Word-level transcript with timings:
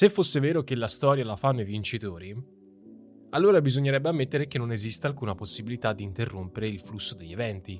Se 0.00 0.08
fosse 0.08 0.40
vero 0.40 0.62
che 0.62 0.76
la 0.76 0.86
storia 0.86 1.26
la 1.26 1.36
fanno 1.36 1.60
i 1.60 1.64
vincitori, 1.64 2.34
allora 3.32 3.60
bisognerebbe 3.60 4.08
ammettere 4.08 4.46
che 4.46 4.56
non 4.56 4.72
esiste 4.72 5.06
alcuna 5.06 5.34
possibilità 5.34 5.92
di 5.92 6.04
interrompere 6.04 6.68
il 6.68 6.80
flusso 6.80 7.14
degli 7.14 7.32
eventi, 7.32 7.78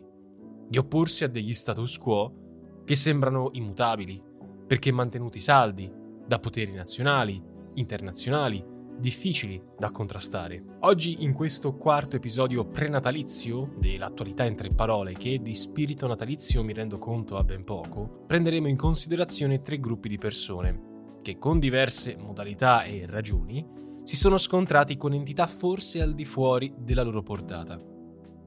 di 0.69 0.77
opporsi 0.77 1.25
a 1.25 1.29
degli 1.29 1.55
status 1.55 1.97
quo 1.97 2.83
che 2.85 2.95
sembrano 2.95 3.49
immutabili, 3.55 4.23
perché 4.67 4.93
mantenuti 4.93 5.41
saldi 5.41 5.91
da 6.27 6.39
poteri 6.39 6.73
nazionali, 6.73 7.43
internazionali, 7.77 8.63
difficili 8.99 9.59
da 9.79 9.91
contrastare. 9.91 10.63
Oggi 10.81 11.23
in 11.25 11.33
questo 11.33 11.75
quarto 11.77 12.17
episodio 12.17 12.67
prenatalizio 12.67 13.77
dell'attualità 13.79 14.45
in 14.45 14.57
tre 14.57 14.69
parole, 14.75 15.15
che 15.15 15.41
di 15.41 15.55
spirito 15.55 16.07
natalizio 16.07 16.63
mi 16.63 16.75
rendo 16.75 16.99
conto 16.99 17.39
a 17.39 17.45
ben 17.45 17.65
poco, 17.65 18.25
prenderemo 18.27 18.69
in 18.69 18.77
considerazione 18.77 19.63
tre 19.63 19.81
gruppi 19.81 20.11
di 20.11 20.19
persone 20.19 20.89
che 21.23 21.39
con 21.39 21.59
diverse 21.59 22.17
modalità 22.19 22.85
e 22.85 23.07
ragioni 23.07 23.67
si 24.05 24.17
sono 24.17 24.39
scontrati 24.39 24.97
con 24.97 25.13
entità 25.13 25.47
forse 25.47 26.01
al 26.01 26.15
di 26.15 26.25
fuori 26.25 26.73
della 26.77 27.03
loro 27.03 27.23
portata. 27.23 27.81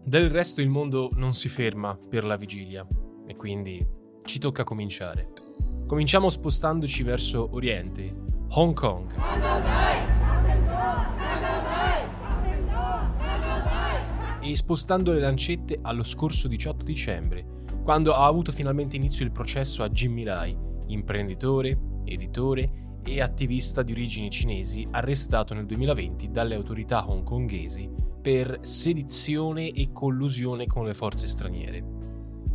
Del 0.05 0.30
resto 0.30 0.61
il 0.61 0.70
mondo 0.70 1.09
non 1.16 1.33
si 1.33 1.47
ferma 1.47 1.97
per 1.97 2.25
la 2.25 2.35
vigilia 2.35 2.85
e 3.25 3.35
quindi 3.35 3.85
ci 4.25 4.39
tocca 4.39 4.63
cominciare. 4.63 5.31
Cominciamo 5.88 6.30
spostandoci 6.30 7.03
verso 7.03 7.49
Oriente, 7.53 8.13
Hong 8.49 8.73
Kong. 8.73 9.16
E 14.41 14.55
spostando 14.58 15.13
le 15.13 15.19
lancette 15.19 15.80
allo 15.81 16.03
scorso 16.03 16.49
18 16.49 16.83
dicembre, 16.83 17.45
quando 17.83 18.13
ha 18.13 18.25
avuto 18.25 18.52
finalmente 18.52 18.97
inizio 18.97 19.23
il 19.23 19.31
processo 19.31 19.83
a 19.83 19.89
Jimmy 19.89 20.23
Lai, 20.23 20.58
imprenditore, 20.88 21.77
editore 22.13 22.99
e 23.03 23.22
attivista 23.22 23.84
di 23.84 23.91
origini 23.91 24.30
cinesi 24.30 24.88
arrestato 24.90 25.53
nel 25.53 25.66
2020 25.66 26.30
dalle 26.30 26.55
autorità 26.55 27.09
hongkongesi 27.09 27.89
per 28.22 28.59
sedizione 28.61 29.72
e 29.72 29.92
collusione 29.92 30.66
con 30.66 30.86
le 30.86 30.94
forze 30.94 31.28
straniere. 31.28 31.83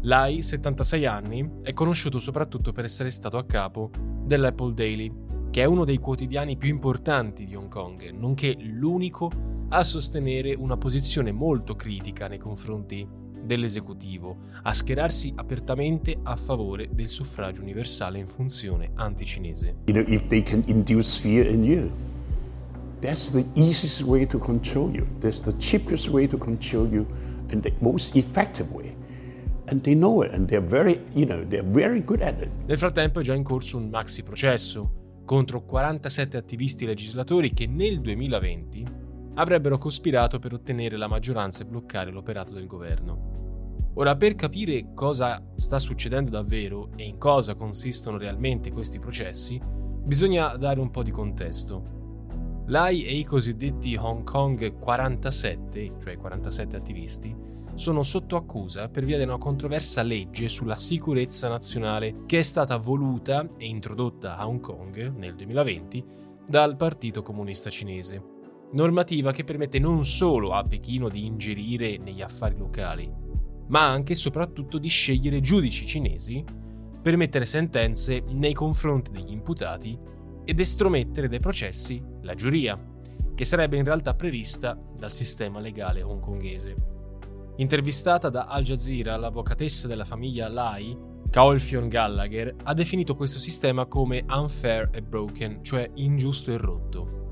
Lai, 0.03 0.43
76 0.43 1.07
anni, 1.07 1.51
è 1.63 1.73
conosciuto 1.73 2.19
soprattutto 2.19 2.73
per 2.73 2.85
essere 2.85 3.11
stato 3.11 3.37
a 3.37 3.45
capo 3.45 3.91
dell'Apple 4.25 4.73
Daily, 4.73 5.13
che 5.51 5.63
è 5.63 5.65
uno 5.67 5.85
dei 5.85 5.99
quotidiani 5.99 6.57
più 6.57 6.71
importanti 6.71 7.45
di 7.45 7.55
Hong 7.55 7.69
Kong, 7.69 8.11
nonché 8.13 8.57
l'unico 8.59 9.31
a 9.71 9.85
sostenere 9.85 10.55
una 10.55 10.79
posizione 10.79 11.33
molto 11.33 11.75
critica 11.75 12.29
nei 12.29 12.39
confronti 12.39 13.07
dell'esecutivo 13.49 14.37
a 14.63 14.73
schierarsi 14.73 15.33
apertamente 15.35 16.17
a 16.23 16.37
favore 16.37 16.89
del 16.93 17.09
suffragio 17.09 17.63
universale 17.63 18.19
in 18.19 18.29
funzione 18.29 18.91
anticinese. 18.95 19.75
You 19.87 19.95
know, 19.95 20.05
if 20.07 20.27
they 20.27 20.43
can 20.43 20.63
induce 20.67 21.19
fear 21.19 21.47
in 21.49 21.65
you, 21.65 21.91
that's 23.01 23.33
the 23.33 23.45
easiest 23.55 24.03
way 24.03 24.27
to 24.27 24.39
control 24.39 24.95
you. 24.95 25.07
That's 25.19 25.41
the 25.41 25.57
cheapest 25.57 26.09
way 26.09 26.29
to 26.29 26.39
control 26.39 26.87
you 26.87 27.07
and 27.51 27.63
the 27.63 27.73
most 27.81 28.15
effective 28.15 28.71
way. 28.71 28.95
And 29.71 29.83
they 29.83 29.95
know 29.95 30.23
it 30.23 30.33
and 30.33 30.47
they're 30.47 30.65
very, 30.65 31.01
you 31.15 31.27
know, 31.27 31.45
they're 31.45 31.69
very 31.69 32.05
good 32.05 32.23
at 32.23 32.41
it. 32.41 32.51
Nel 32.67 32.79
frattempo 32.79 33.21
è 33.21 33.23
già 33.23 33.35
in 33.35 33.43
corso 33.43 33.77
un 33.77 33.89
maxi 33.89 34.23
processo 34.23 35.23
contro 35.25 35.63
47 35.63 36.37
attivisti 36.37 36.87
legislatori 36.87 37.53
che 37.53 37.67
nel 37.67 38.01
2020 38.01 38.98
avrebbero 39.39 39.79
cospirato 39.79 40.39
per 40.39 40.53
ottenere 40.53 40.97
la 40.97 41.07
maggioranza 41.07 41.63
e 41.63 41.67
bloccare 41.67 42.11
l'operato 42.11 42.53
del 42.53 42.67
governo. 42.67 43.37
Ora, 43.95 44.17
per 44.17 44.35
capire 44.35 44.93
cosa 44.95 45.43
sta 45.57 45.79
succedendo 45.79 46.31
davvero 46.31 46.91
e 46.97 47.05
in 47.05 47.19
cosa 47.19 47.55
consistono 47.55 48.19
realmente 48.19 48.71
questi 48.71 48.99
processi, 48.99 49.61
bisogna 50.05 50.57
dare 50.57 50.81
un 50.81 50.91
po' 50.91 51.03
di 51.03 51.11
contesto. 51.11 51.97
L'AI 52.67 53.05
e 53.05 53.15
i 53.17 53.25
cosiddetti 53.25 53.97
Hong 53.97 54.25
Kong 54.25 54.79
47, 54.79 55.95
cioè 56.01 56.17
47 56.17 56.77
attivisti, 56.77 57.35
sono 57.75 58.03
sotto 58.03 58.37
accusa 58.37 58.89
per 58.89 59.05
via 59.05 59.19
di 59.19 59.23
una 59.23 59.39
controversa 59.39 60.03
legge 60.03 60.49
sulla 60.49 60.77
sicurezza 60.77 61.49
nazionale 61.49 62.25
che 62.27 62.41
è 62.41 62.43
stata 62.43 62.77
voluta 62.77 63.49
e 63.57 63.67
introdotta 63.67 64.37
a 64.37 64.49
Hong 64.49 64.61
Kong 64.61 65.15
nel 65.17 65.37
2020 65.37 66.05
dal 66.47 66.77
Partito 66.77 67.23
Comunista 67.23 67.71
Cinese. 67.71 68.38
Normativa 68.71 69.33
che 69.33 69.45
permette 69.45 69.79
non 69.79 70.05
solo 70.05 70.53
a 70.53 70.63
Pechino 70.63 71.09
di 71.09 71.25
ingerire 71.25 71.97
negli 71.97 72.21
affari 72.21 72.57
locali, 72.59 73.11
ma 73.69 73.89
anche 73.89 74.13
e 74.13 74.17
soprattutto 74.17 74.77
di 74.77 74.89
scegliere 74.89 75.41
giudici 75.41 75.87
cinesi 75.87 76.45
per 77.01 77.17
mettere 77.17 77.47
sentenze 77.47 78.23
nei 78.29 78.53
confronti 78.53 79.11
degli 79.11 79.33
imputati 79.33 79.99
ed 80.45 80.61
estromettere 80.61 81.29
dai 81.29 81.41
processi 81.41 82.03
la 82.23 82.35
giuria, 82.35 82.79
che 83.35 83.45
sarebbe 83.47 83.79
in 83.79 83.85
realtà 83.85 84.15
prevista 84.15 84.79
dal 84.99 85.13
sistema 85.13 85.61
legale 85.61 86.03
hongkongese. 86.03 86.77
Intervistata 87.57 88.29
da 88.29 88.45
Al 88.45 88.65
Jazeera, 88.65 89.17
l'avvocatessa 89.17 89.89
della 89.89 90.05
famiglia 90.05 90.49
Lai, 90.49 90.97
Caolfion 91.31 91.89
Gallagher, 91.89 92.55
ha 92.65 92.75
definito 92.75 93.15
questo 93.15 93.39
sistema 93.39 93.87
come 93.87 94.25
unfair 94.29 94.91
e 94.93 95.01
broken, 95.01 95.65
cioè 95.65 95.91
ingiusto 95.95 96.53
e 96.53 96.57
rotto. 96.59 97.28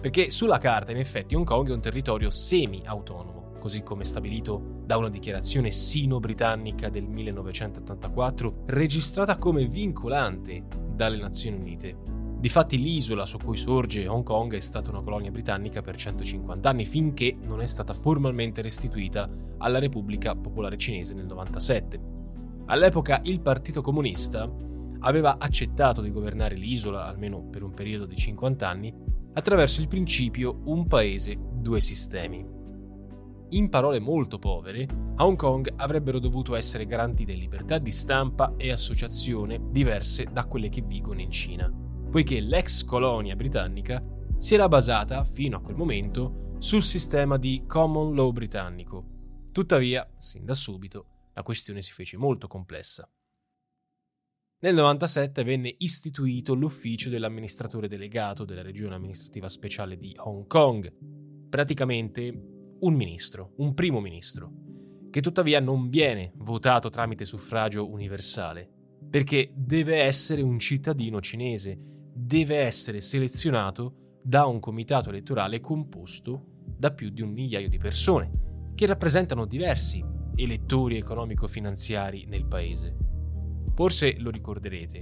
Perché 0.00 0.30
sulla 0.30 0.58
carta, 0.58 0.92
in 0.92 0.98
effetti, 0.98 1.34
Hong 1.34 1.44
Kong 1.44 1.68
è 1.68 1.72
un 1.72 1.80
territorio 1.80 2.30
semi-autonomo 2.30 3.38
così 3.58 3.82
come 3.82 4.04
stabilito 4.04 4.76
da 4.84 4.96
una 4.96 5.10
dichiarazione 5.10 5.72
sino-britannica 5.72 6.88
del 6.88 7.04
1984, 7.04 8.62
registrata 8.66 9.36
come 9.36 9.66
vincolante 9.66 10.64
dalle 10.94 11.18
Nazioni 11.18 11.58
Unite. 11.58 11.96
Difatti 12.38 12.78
l'isola 12.78 13.26
su 13.26 13.36
cui 13.38 13.56
sorge 13.56 14.06
Hong 14.06 14.22
Kong 14.22 14.54
è 14.54 14.60
stata 14.60 14.90
una 14.90 15.02
colonia 15.02 15.32
britannica 15.32 15.82
per 15.82 15.96
150 15.96 16.68
anni 16.68 16.86
finché 16.86 17.36
non 17.42 17.60
è 17.60 17.66
stata 17.66 17.92
formalmente 17.92 18.62
restituita 18.62 19.28
alla 19.58 19.80
Repubblica 19.80 20.36
Popolare 20.36 20.78
Cinese 20.78 21.14
nel 21.14 21.26
97. 21.26 22.00
All'epoca 22.66 23.20
il 23.24 23.40
Partito 23.40 23.82
Comunista 23.82 24.48
aveva 25.00 25.36
accettato 25.38 26.00
di 26.00 26.12
governare 26.12 26.54
l'isola, 26.54 27.06
almeno 27.06 27.42
per 27.42 27.64
un 27.64 27.72
periodo 27.72 28.06
di 28.06 28.16
50 28.16 28.68
anni, 28.68 28.94
attraverso 29.34 29.80
il 29.80 29.88
principio 29.88 30.60
un 30.64 30.86
paese, 30.86 31.38
due 31.38 31.80
sistemi. 31.80 32.56
In 33.50 33.68
parole 33.70 33.98
molto 33.98 34.38
povere, 34.38 34.86
a 35.16 35.24
Hong 35.24 35.36
Kong 35.36 35.72
avrebbero 35.76 36.18
dovuto 36.18 36.54
essere 36.54 36.86
garantite 36.86 37.32
libertà 37.32 37.78
di 37.78 37.90
stampa 37.90 38.54
e 38.56 38.70
associazione 38.70 39.70
diverse 39.70 40.26
da 40.30 40.44
quelle 40.44 40.68
che 40.68 40.82
vigono 40.82 41.20
in 41.20 41.30
Cina, 41.30 41.72
poiché 42.10 42.40
l'ex 42.40 42.84
colonia 42.84 43.36
britannica 43.36 44.02
si 44.36 44.54
era 44.54 44.68
basata, 44.68 45.24
fino 45.24 45.56
a 45.56 45.60
quel 45.60 45.76
momento, 45.76 46.54
sul 46.58 46.82
sistema 46.82 47.38
di 47.38 47.64
common 47.66 48.14
law 48.14 48.30
britannico. 48.32 49.04
Tuttavia, 49.50 50.08
sin 50.18 50.44
da 50.44 50.54
subito, 50.54 51.06
la 51.32 51.42
questione 51.42 51.82
si 51.82 51.92
fece 51.92 52.16
molto 52.16 52.46
complessa. 52.48 53.08
Nel 54.60 54.74
97 54.74 55.44
venne 55.44 55.72
istituito 55.78 56.52
l'ufficio 56.52 57.08
dell'amministratore 57.10 57.86
delegato 57.86 58.44
della 58.44 58.62
regione 58.62 58.96
amministrativa 58.96 59.48
speciale 59.48 59.96
di 59.96 60.12
Hong 60.16 60.48
Kong. 60.48 60.92
Praticamente 61.48 62.76
un 62.80 62.92
ministro, 62.92 63.52
un 63.58 63.72
primo 63.74 64.00
ministro, 64.00 64.50
che 65.10 65.20
tuttavia 65.20 65.60
non 65.60 65.88
viene 65.88 66.32
votato 66.38 66.90
tramite 66.90 67.24
suffragio 67.24 67.88
universale, 67.88 68.68
perché 69.08 69.52
deve 69.54 69.98
essere 69.98 70.42
un 70.42 70.58
cittadino 70.58 71.20
cinese, 71.20 71.78
deve 72.12 72.56
essere 72.56 73.00
selezionato 73.00 74.18
da 74.24 74.46
un 74.46 74.58
comitato 74.58 75.10
elettorale 75.10 75.60
composto 75.60 76.64
da 76.66 76.90
più 76.90 77.10
di 77.10 77.22
un 77.22 77.30
migliaio 77.30 77.68
di 77.68 77.78
persone, 77.78 78.72
che 78.74 78.86
rappresentano 78.86 79.44
diversi 79.44 80.04
elettori 80.34 80.96
economico-finanziari 80.96 82.26
nel 82.26 82.46
paese. 82.48 83.07
Forse 83.78 84.16
lo 84.18 84.30
ricorderete, 84.30 85.00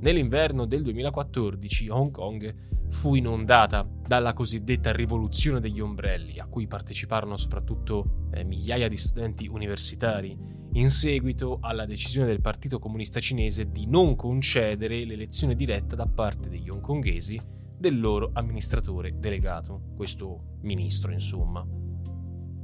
nell'inverno 0.00 0.64
del 0.64 0.80
2014 0.80 1.90
Hong 1.90 2.10
Kong 2.10 2.54
fu 2.88 3.14
inondata 3.14 3.86
dalla 3.86 4.32
cosiddetta 4.32 4.90
rivoluzione 4.90 5.60
degli 5.60 5.80
ombrelli, 5.80 6.38
a 6.38 6.46
cui 6.46 6.66
parteciparono 6.66 7.36
soprattutto 7.36 8.28
eh, 8.32 8.42
migliaia 8.42 8.88
di 8.88 8.96
studenti 8.96 9.46
universitari, 9.48 10.34
in 10.72 10.88
seguito 10.88 11.58
alla 11.60 11.84
decisione 11.84 12.26
del 12.26 12.40
Partito 12.40 12.78
Comunista 12.78 13.20
Cinese 13.20 13.70
di 13.70 13.86
non 13.86 14.16
concedere 14.16 15.04
l'elezione 15.04 15.54
diretta 15.54 15.94
da 15.94 16.06
parte 16.06 16.48
degli 16.48 16.70
hongkongesi 16.70 17.38
del 17.76 18.00
loro 18.00 18.30
amministratore 18.32 19.18
delegato, 19.18 19.92
questo 19.94 20.56
ministro 20.62 21.12
insomma. 21.12 21.62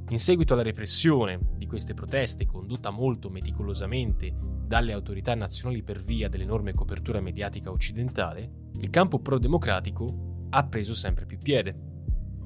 In 0.08 0.18
seguito 0.18 0.54
alla 0.54 0.62
repressione 0.62 1.38
di 1.58 1.66
queste 1.66 1.92
proteste, 1.92 2.46
condotta 2.46 2.88
molto 2.88 3.28
meticolosamente 3.28 4.51
dalle 4.72 4.94
autorità 4.94 5.34
nazionali 5.34 5.82
per 5.82 6.02
via 6.02 6.30
dell'enorme 6.30 6.72
copertura 6.72 7.20
mediatica 7.20 7.70
occidentale, 7.70 8.70
il 8.80 8.88
campo 8.88 9.18
pro-democratico 9.18 10.46
ha 10.48 10.66
preso 10.66 10.94
sempre 10.94 11.26
più 11.26 11.36
piede. 11.36 11.76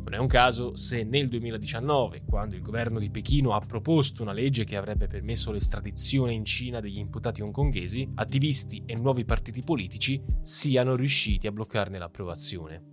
Non 0.03 0.13
è 0.13 0.17
un 0.17 0.27
caso 0.27 0.75
se 0.75 1.05
nel 1.05 1.29
2019, 1.29 2.25
quando 2.27 2.57
il 2.57 2.63
governo 2.63 2.99
di 2.99 3.13
Pechino 3.13 3.53
ha 3.55 3.61
proposto 3.61 4.23
una 4.23 4.33
legge 4.33 4.65
che 4.65 4.77
avrebbe 4.77 5.07
permesso 5.07 5.53
l'estradizione 5.53 6.33
in 6.33 6.45
Cina 6.45 6.81
degli 6.81 6.99
imputati 6.99 7.43
hongkongesi, 7.43 8.11
attivisti 8.17 8.83
e 8.85 8.97
nuovi 8.97 9.25
partiti 9.25 9.63
politici 9.63 10.21
siano 10.43 10.97
riusciti 10.97 11.47
a 11.47 11.53
bloccarne 11.53 11.97
l'approvazione. 11.97 12.91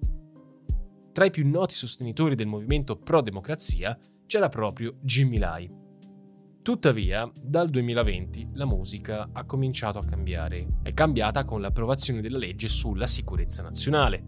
Tra 1.12 1.26
i 1.26 1.32
più 1.32 1.50
noti 1.50 1.74
sostenitori 1.74 2.36
del 2.36 2.46
movimento 2.46 3.00
pro-democrazia 3.00 3.98
c'era 4.28 4.50
proprio 4.50 5.00
Jimmy 5.02 5.40
Lai. 5.40 5.83
Tuttavia, 6.63 7.30
dal 7.42 7.68
2020 7.68 8.51
la 8.54 8.65
musica 8.65 9.27
ha 9.33 9.44
cominciato 9.44 10.00
a 10.00 10.06
cambiare. 10.06 10.65
È 10.81 10.94
cambiata 10.94 11.44
con 11.44 11.60
l'approvazione 11.60 12.21
della 12.21 12.38
legge 12.38 12.69
sulla 12.69 13.06
sicurezza 13.06 13.62
nazionale, 13.62 14.24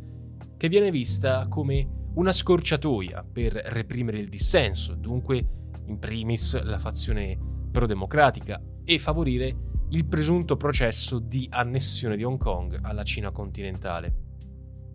che 0.58 0.68
viene 0.68 0.92
vista 0.92 1.48
come 1.48 2.10
una 2.16 2.34
scorciatoia 2.34 3.24
per 3.24 3.54
reprimere 3.54 4.20
il 4.20 4.28
dissenso, 4.28 4.96
dunque 4.96 5.48
in 5.86 5.98
primis 5.98 6.62
la 6.62 6.78
fazione 6.78 7.40
pro-democratica, 7.72 8.62
e 8.84 9.00
favorire 9.00 9.56
il 9.92 10.06
presunto 10.06 10.58
processo 10.58 11.20
di 11.20 11.48
annessione 11.50 12.18
di 12.18 12.26
Hong 12.26 12.38
Kong 12.38 12.80
alla 12.82 13.04
Cina 13.04 13.32
continentale. 13.32 14.14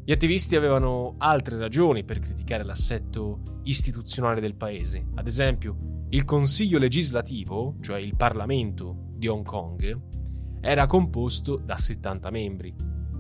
Gli 0.05 0.13
attivisti 0.13 0.57
avevano 0.57 1.15
altre 1.17 1.57
ragioni 1.57 2.05
per 2.05 2.19
criticare 2.19 2.65
l'assetto 2.65 3.61
istituzionale 3.63 4.43
del 4.43 4.57
paese, 4.57 5.07
ad 5.15 5.27
esempio 5.27 6.00
il 6.13 6.25
Consiglio 6.25 6.79
legislativo, 6.79 7.77
cioè 7.81 8.01
il 8.01 8.17
Parlamento 8.17 9.11
di 9.15 9.29
Hong 9.29 9.45
Kong, 9.45 10.59
era 10.61 10.87
composto 10.87 11.57
da 11.57 11.77
70 11.77 12.31
membri, 12.31 12.75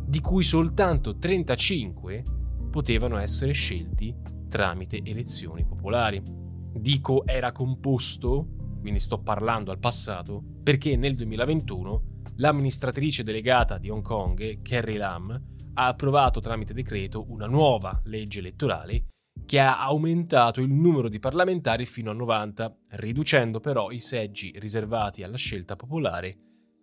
di 0.06 0.20
cui 0.20 0.42
soltanto 0.42 1.16
35 1.16 2.24
potevano 2.68 3.16
essere 3.18 3.52
scelti 3.52 4.12
tramite 4.48 5.02
elezioni 5.04 5.64
popolari. 5.64 6.20
Dico 6.72 7.24
era 7.26 7.52
composto, 7.52 8.48
quindi 8.80 8.98
sto 8.98 9.20
parlando 9.20 9.70
al 9.70 9.78
passato, 9.78 10.42
perché 10.60 10.96
nel 10.96 11.14
2021 11.14 12.02
l'amministratrice 12.36 13.22
delegata 13.22 13.78
di 13.78 13.88
Hong 13.88 14.02
Kong, 14.02 14.62
Carrie 14.62 14.98
Lam, 14.98 15.40
ha 15.74 15.86
approvato 15.86 16.40
tramite 16.40 16.74
decreto 16.74 17.24
una 17.28 17.46
nuova 17.46 18.00
legge 18.06 18.40
elettorale 18.40 19.04
che 19.44 19.58
ha 19.58 19.80
aumentato 19.80 20.60
il 20.60 20.70
numero 20.70 21.08
di 21.08 21.18
parlamentari 21.18 21.86
fino 21.86 22.10
a 22.10 22.14
90, 22.14 22.76
riducendo 22.90 23.60
però 23.60 23.90
i 23.90 24.00
seggi 24.00 24.52
riservati 24.56 25.22
alla 25.22 25.36
scelta 25.36 25.76
popolare 25.76 26.36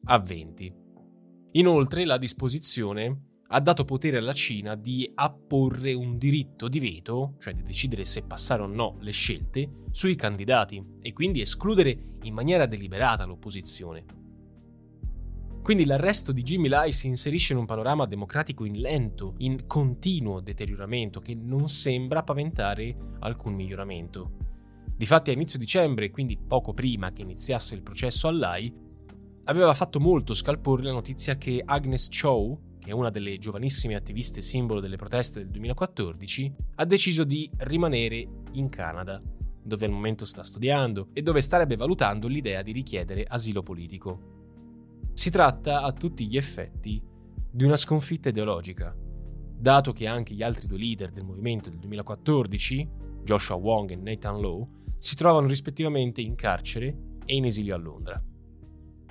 a 0.05 0.19
20. 0.19 0.73
Inoltre 1.53 2.05
la 2.05 2.17
disposizione 2.17 3.21
ha 3.49 3.59
dato 3.61 3.85
potere 3.85 4.17
alla 4.17 4.33
Cina 4.33 4.75
di 4.75 5.09
apporre 5.15 5.93
un 5.93 6.17
diritto 6.17 6.67
di 6.67 6.79
veto, 6.79 7.35
cioè 7.39 7.53
di 7.53 7.63
decidere 7.63 8.03
se 8.05 8.23
passare 8.23 8.61
o 8.61 8.67
no 8.67 8.97
le 8.99 9.11
scelte, 9.11 9.85
sui 9.91 10.15
candidati 10.15 10.83
e 11.01 11.13
quindi 11.13 11.41
escludere 11.41 12.17
in 12.23 12.33
maniera 12.33 12.65
deliberata 12.65 13.25
l'opposizione. 13.25 14.03
Quindi 15.67 15.83
l'arresto 15.83 16.31
di 16.31 16.43
Jimmy 16.43 16.69
Lai 16.69 16.93
si 16.93 17.07
inserisce 17.07 17.51
in 17.51 17.59
un 17.59 17.65
panorama 17.65 18.05
democratico 18.05 18.63
in 18.63 18.79
lento, 18.79 19.33
in 19.39 19.67
continuo 19.67 20.39
deterioramento 20.39 21.19
che 21.19 21.35
non 21.35 21.67
sembra 21.67 22.23
paventare 22.23 22.95
alcun 23.19 23.53
miglioramento. 23.53 24.31
Difatti 24.95 25.29
a 25.29 25.33
inizio 25.33 25.59
dicembre, 25.59 26.09
quindi 26.09 26.37
poco 26.37 26.73
prima 26.73 27.11
che 27.11 27.23
iniziasse 27.23 27.75
il 27.75 27.81
processo 27.81 28.29
a 28.29 28.31
Lai, 28.31 28.73
aveva 29.43 29.73
fatto 29.73 29.99
molto 29.99 30.33
scalpore 30.33 30.83
la 30.83 30.93
notizia 30.93 31.35
che 31.35 31.61
Agnes 31.65 32.07
Chow, 32.17 32.77
che 32.79 32.91
è 32.91 32.93
una 32.93 33.09
delle 33.09 33.37
giovanissime 33.37 33.95
attiviste 33.95 34.41
simbolo 34.41 34.79
delle 34.79 34.95
proteste 34.95 35.39
del 35.39 35.49
2014, 35.49 36.53
ha 36.75 36.85
deciso 36.85 37.25
di 37.25 37.51
rimanere 37.57 38.25
in 38.53 38.69
Canada, 38.69 39.21
dove 39.61 39.85
al 39.85 39.91
momento 39.91 40.23
sta 40.23 40.45
studiando 40.45 41.09
e 41.11 41.21
dove 41.21 41.41
starebbe 41.41 41.75
valutando 41.75 42.29
l'idea 42.29 42.61
di 42.61 42.71
richiedere 42.71 43.25
asilo 43.27 43.63
politico. 43.63 44.36
Si 45.17 45.31
tratta 45.31 45.81
a 45.81 45.93
tutti 45.93 46.27
gli 46.27 46.37
effetti 46.37 47.01
di 47.51 47.63
una 47.63 47.75
sconfitta 47.75 48.29
ideologica, 48.29 48.95
dato 48.95 49.91
che 49.91 50.05
anche 50.05 50.35
gli 50.35 50.43
altri 50.43 50.67
due 50.67 50.77
leader 50.77 51.09
del 51.09 51.25
movimento 51.25 51.71
del 51.71 51.79
2014, 51.79 52.87
Joshua 53.23 53.55
Wong 53.55 53.89
e 53.89 53.95
Nathan 53.95 54.39
Lowe, 54.39 54.67
si 54.99 55.15
trovano 55.15 55.47
rispettivamente 55.47 56.21
in 56.21 56.35
carcere 56.35 57.15
e 57.25 57.33
in 57.33 57.45
esilio 57.45 57.73
a 57.73 57.79
Londra. 57.79 58.23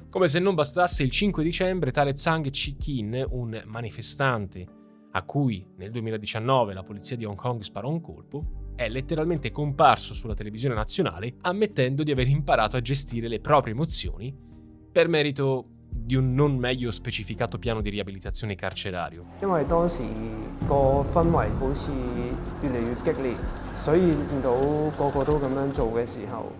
Come 0.08 0.28
se 0.28 0.38
non 0.38 0.54
bastasse, 0.54 1.02
il 1.02 1.10
5 1.10 1.42
dicembre 1.42 1.90
tale 1.90 2.16
Zhang 2.16 2.50
Chi-kin, 2.50 3.26
un 3.30 3.60
manifestante 3.66 4.64
a 5.10 5.24
cui 5.24 5.66
nel 5.76 5.90
2019 5.90 6.72
la 6.72 6.84
polizia 6.84 7.16
di 7.16 7.24
Hong 7.24 7.36
Kong 7.36 7.62
sparò 7.62 7.90
un 7.90 8.00
colpo, 8.00 8.74
è 8.76 8.88
letteralmente 8.88 9.50
comparso 9.50 10.14
sulla 10.14 10.34
televisione 10.34 10.76
nazionale 10.76 11.34
ammettendo 11.40 12.04
di 12.04 12.12
aver 12.12 12.28
imparato 12.28 12.76
a 12.76 12.80
gestire 12.80 13.26
le 13.26 13.40
proprie 13.40 13.72
emozioni 13.72 14.32
per 14.92 15.08
merito 15.08 15.70
di 16.06 16.14
un 16.14 16.34
non 16.34 16.56
meglio 16.56 16.92
specificato 16.92 17.58
piano 17.58 17.80
di 17.80 17.90
riabilitazione 17.90 18.54
carcerario. 18.54 19.24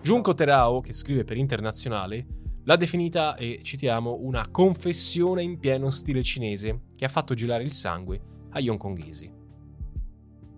Junko 0.01 0.33
Terao, 0.33 0.81
che 0.81 0.91
scrive 0.91 1.23
per 1.23 1.37
Internazionale, 1.37 2.25
L'ha 2.67 2.75
definita, 2.75 3.37
e 3.37 3.61
citiamo, 3.63 4.17
una 4.23 4.49
confessione 4.49 5.41
in 5.41 5.57
pieno 5.57 5.89
stile 5.89 6.21
cinese 6.21 6.81
che 6.97 7.05
ha 7.05 7.07
fatto 7.07 7.33
gelare 7.33 7.63
il 7.63 7.71
sangue 7.71 8.19
agli 8.49 8.67
hongkongesi. 8.67 9.31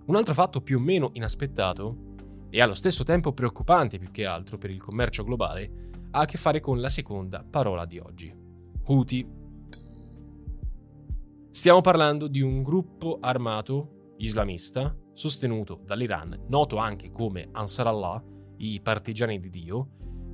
Un 0.08 0.16
altro 0.16 0.34
fatto 0.34 0.62
più 0.62 0.78
o 0.78 0.82
meno 0.82 1.12
inaspettato 1.14 2.16
e 2.50 2.62
allo 2.62 2.74
stesso 2.74 3.04
tempo 3.04 3.32
preoccupante 3.32 4.00
più 4.00 4.10
che 4.10 4.26
altro 4.26 4.58
per 4.58 4.72
il 4.72 4.82
commercio 4.82 5.24
globale 5.24 5.90
ha 6.10 6.22
a 6.22 6.26
che 6.26 6.40
fare 6.40 6.60
con 6.60 6.82
la 6.82 6.90
seconda 6.90 7.46
parola 7.48 7.86
di 7.86 8.00
oggi. 8.00 8.49
Houthi. 8.92 9.24
Stiamo 11.52 11.80
parlando 11.82 12.28
di 12.28 12.42
un 12.42 12.64
gruppo 12.64 13.20
armato 13.22 14.16
islamista 14.18 14.98
sostenuto 15.14 15.82
dall'Iran, 15.86 16.46
noto 16.48 16.78
anche 16.78 17.12
come 17.12 17.50
Ansar 17.52 17.86
Allah, 17.86 18.24
i 18.58 18.82
partigiani 18.82 19.40
di 19.40 19.52
Dio, 19.52 19.90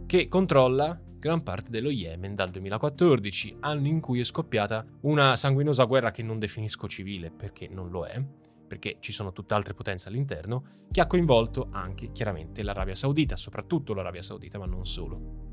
che 0.05 0.29
controlla 0.29 0.97
gran 1.19 1.43
parte 1.43 1.69
dello 1.69 1.89
Yemen 1.89 2.33
dal 2.33 2.49
2014, 2.49 3.57
anno 3.59 3.87
in 3.87 3.99
cui 3.99 4.21
è 4.21 4.23
scoppiata 4.23 4.85
una 5.01 5.35
sanguinosa 5.35 5.83
guerra 5.83 6.11
che 6.11 6.23
non 6.23 6.39
definisco 6.39 6.87
civile 6.87 7.31
perché 7.31 7.67
non 7.67 7.89
lo 7.89 8.05
è, 8.05 8.25
perché 8.65 8.99
ci 9.01 9.11
sono 9.11 9.33
tutt'altre 9.33 9.73
potenze 9.73 10.07
all'interno, 10.07 10.63
che 10.89 11.01
ha 11.01 11.07
coinvolto 11.07 11.67
anche 11.71 12.13
chiaramente 12.13 12.63
l'Arabia 12.63 12.95
Saudita, 12.95 13.35
soprattutto 13.35 13.93
l'Arabia 13.93 14.21
Saudita, 14.21 14.57
ma 14.57 14.65
non 14.65 14.85
solo. 14.85 15.44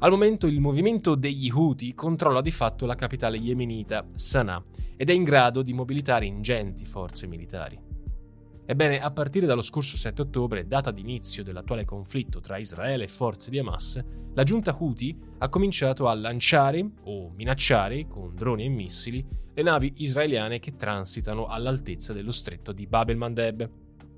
Al 0.00 0.10
momento 0.12 0.46
il 0.46 0.60
movimento 0.60 1.16
degli 1.16 1.50
Houthi 1.50 1.92
controlla 1.92 2.40
di 2.40 2.52
fatto 2.52 2.86
la 2.86 2.94
capitale 2.94 3.36
yemenita, 3.36 4.06
Sana'a, 4.14 4.62
ed 4.96 5.10
è 5.10 5.12
in 5.12 5.24
grado 5.24 5.60
di 5.60 5.72
mobilitare 5.72 6.24
ingenti 6.24 6.84
forze 6.84 7.26
militari. 7.26 7.76
Ebbene, 8.64 9.00
a 9.00 9.10
partire 9.10 9.44
dallo 9.44 9.60
scorso 9.60 9.96
7 9.96 10.22
ottobre, 10.22 10.68
data 10.68 10.92
d'inizio 10.92 11.42
dell'attuale 11.42 11.84
conflitto 11.84 12.38
tra 12.38 12.58
Israele 12.58 13.04
e 13.04 13.08
forze 13.08 13.50
di 13.50 13.58
Hamas, 13.58 14.00
la 14.34 14.44
giunta 14.44 14.76
Houthi 14.78 15.18
ha 15.38 15.48
cominciato 15.48 16.06
a 16.06 16.14
lanciare 16.14 16.88
o 17.02 17.32
minacciare 17.34 18.06
con 18.06 18.36
droni 18.36 18.66
e 18.66 18.68
missili 18.68 19.26
le 19.52 19.62
navi 19.62 19.94
israeliane 19.96 20.60
che 20.60 20.76
transitano 20.76 21.46
all'altezza 21.46 22.12
dello 22.12 22.30
stretto 22.30 22.70
di 22.70 22.86
Bab 22.86 23.08
el-Mandeb, 23.08 23.70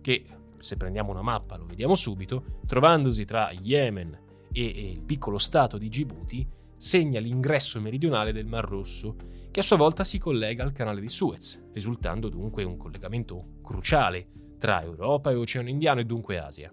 che, 0.03 0.27
se 0.59 0.77
prendiamo 0.77 1.11
una 1.11 1.23
mappa 1.23 1.57
lo 1.57 1.65
vediamo 1.65 1.95
subito, 1.95 2.61
trovandosi 2.67 3.25
tra 3.25 3.51
Yemen 3.51 4.29
e 4.53 4.91
il 4.91 5.03
piccolo 5.03 5.39
stato 5.39 5.79
di 5.79 5.89
Djibouti, 5.89 6.47
segna 6.77 7.21
l'ingresso 7.21 7.81
meridionale 7.81 8.33
del 8.33 8.47
Mar 8.47 8.65
Rosso, 8.65 9.17
che 9.51 9.61
a 9.61 9.63
sua 9.65 9.77
volta 9.77 10.05
si 10.05 10.19
collega 10.19 10.63
al 10.63 10.73
canale 10.73 11.01
di 11.01 11.09
Suez, 11.09 11.63
risultando 11.73 12.29
dunque 12.29 12.65
un 12.65 12.77
collegamento 12.77 13.59
cruciale 13.63 14.29
tra 14.59 14.83
Europa 14.83 15.31
e 15.31 15.35
Oceano 15.35 15.69
Indiano 15.69 16.01
e 16.01 16.05
dunque 16.05 16.39
Asia. 16.39 16.73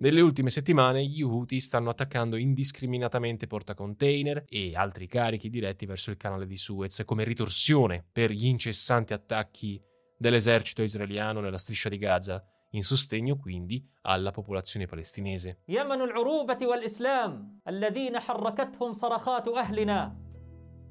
Nelle 0.00 0.20
ultime 0.20 0.50
settimane 0.50 1.04
gli 1.04 1.22
Houthi 1.22 1.58
stanno 1.58 1.90
attaccando 1.90 2.36
indiscriminatamente 2.36 3.48
portacontainer 3.48 4.44
e 4.48 4.76
altri 4.76 5.08
carichi 5.08 5.48
diretti 5.48 5.86
verso 5.86 6.10
il 6.10 6.16
canale 6.16 6.46
di 6.46 6.56
Suez 6.56 7.02
come 7.04 7.24
ritorsione 7.24 8.06
per 8.12 8.30
gli 8.30 8.46
incessanti 8.46 9.12
attacchi 9.12 9.82
dell'esercito 10.16 10.82
israeliano 10.82 11.40
nella 11.40 11.58
striscia 11.58 11.88
di 11.88 11.98
Gaza, 11.98 12.44
in 12.71 12.83
sostegno 12.83 13.37
quindi 13.37 13.83
alla 14.01 14.31
popolazione 14.31 14.85
palestinese. 14.85 15.57
يمن 15.67 16.01
العروبة 16.01 16.67
والإسلام 16.67 17.59
الذين 17.67 18.19
حركتهم 18.19 18.93
صرخات 18.93 19.47
أهلنا 19.47 20.15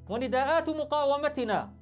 ونداءات 0.09 0.69
مقاومتنا 0.69 1.75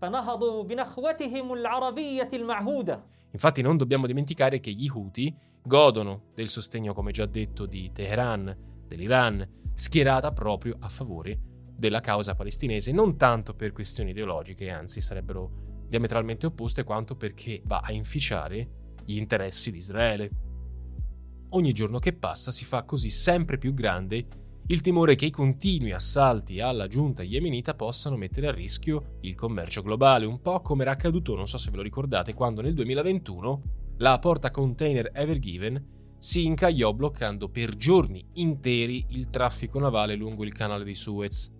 فنهضوا 0.00 0.62
بنخوتهم 0.64 1.52
العربية 1.52 2.28
المعهودة 2.32 3.04
Infatti 3.32 3.62
non 3.62 3.76
dobbiamo 3.76 4.06
dimenticare 4.08 4.58
che 4.58 4.72
gli 4.72 4.88
Houthi 4.88 5.32
godono 5.62 6.30
del 6.34 6.48
sostegno, 6.48 6.92
come 6.92 7.12
già 7.12 7.26
detto, 7.26 7.64
di 7.64 7.92
Teheran, 7.92 8.82
dell'Iran, 8.88 9.48
schierata 9.74 10.32
proprio 10.32 10.76
a 10.80 10.88
favore 10.88 11.38
della 11.76 12.00
causa 12.00 12.34
palestinese, 12.34 12.90
non 12.90 13.16
tanto 13.16 13.54
per 13.54 13.72
questioni 13.72 14.10
ideologiche, 14.10 14.68
anzi 14.68 15.00
sarebbero 15.00 15.84
diametralmente 15.88 16.46
opposte, 16.46 16.82
quanto 16.82 17.14
perché 17.14 17.62
va 17.64 17.80
a 17.84 17.92
inficiare 17.92 18.83
gli 19.05 19.17
interessi 19.17 19.71
di 19.71 19.77
Israele. 19.77 20.29
Ogni 21.49 21.71
giorno 21.71 21.99
che 21.99 22.13
passa 22.13 22.51
si 22.51 22.65
fa 22.65 22.83
così 22.83 23.09
sempre 23.09 23.57
più 23.57 23.73
grande 23.73 24.43
il 24.67 24.81
timore 24.81 25.13
che 25.13 25.27
i 25.27 25.29
continui 25.29 25.91
assalti 25.91 26.59
alla 26.59 26.87
giunta 26.87 27.21
yemenita 27.21 27.75
possano 27.75 28.17
mettere 28.17 28.47
a 28.47 28.51
rischio 28.51 29.19
il 29.21 29.35
commercio 29.35 29.83
globale, 29.83 30.25
un 30.25 30.41
po' 30.41 30.59
come 30.61 30.81
era 30.81 30.91
accaduto, 30.91 31.35
non 31.35 31.47
so 31.47 31.59
se 31.59 31.69
ve 31.69 31.77
lo 31.77 31.83
ricordate, 31.83 32.33
quando 32.33 32.61
nel 32.61 32.73
2021 32.73 33.61
la 33.97 34.17
porta 34.17 34.49
container 34.49 35.11
Ever 35.13 35.37
Given 35.37 36.15
si 36.17 36.45
incagliò 36.45 36.93
bloccando 36.93 37.49
per 37.49 37.75
giorni 37.75 38.27
interi 38.33 39.05
il 39.09 39.29
traffico 39.29 39.77
navale 39.77 40.15
lungo 40.15 40.43
il 40.43 40.53
canale 40.53 40.83
di 40.83 40.95
Suez. 40.95 41.54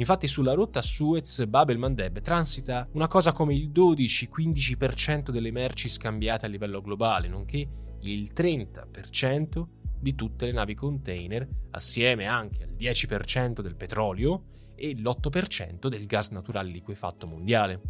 Infatti 0.00 0.28
sulla 0.28 0.54
rotta 0.54 0.80
Suez-Bab 0.80 1.70
el-Mandeb 1.70 2.20
transita 2.20 2.88
una 2.92 3.08
cosa 3.08 3.32
come 3.32 3.54
il 3.54 3.70
12-15% 3.70 5.30
delle 5.30 5.50
merci 5.50 5.88
scambiate 5.88 6.46
a 6.46 6.48
livello 6.48 6.80
globale, 6.80 7.26
nonché 7.26 7.68
il 8.02 8.30
30% 8.32 9.64
di 9.98 10.14
tutte 10.14 10.46
le 10.46 10.52
navi 10.52 10.74
container, 10.74 11.48
assieme 11.72 12.26
anche 12.26 12.62
al 12.62 12.76
10% 12.78 13.60
del 13.60 13.74
petrolio 13.74 14.44
e 14.76 14.94
l'8% 14.94 15.88
del 15.88 16.06
gas 16.06 16.30
naturale 16.30 16.70
liquefatto 16.70 17.26
mondiale. 17.26 17.80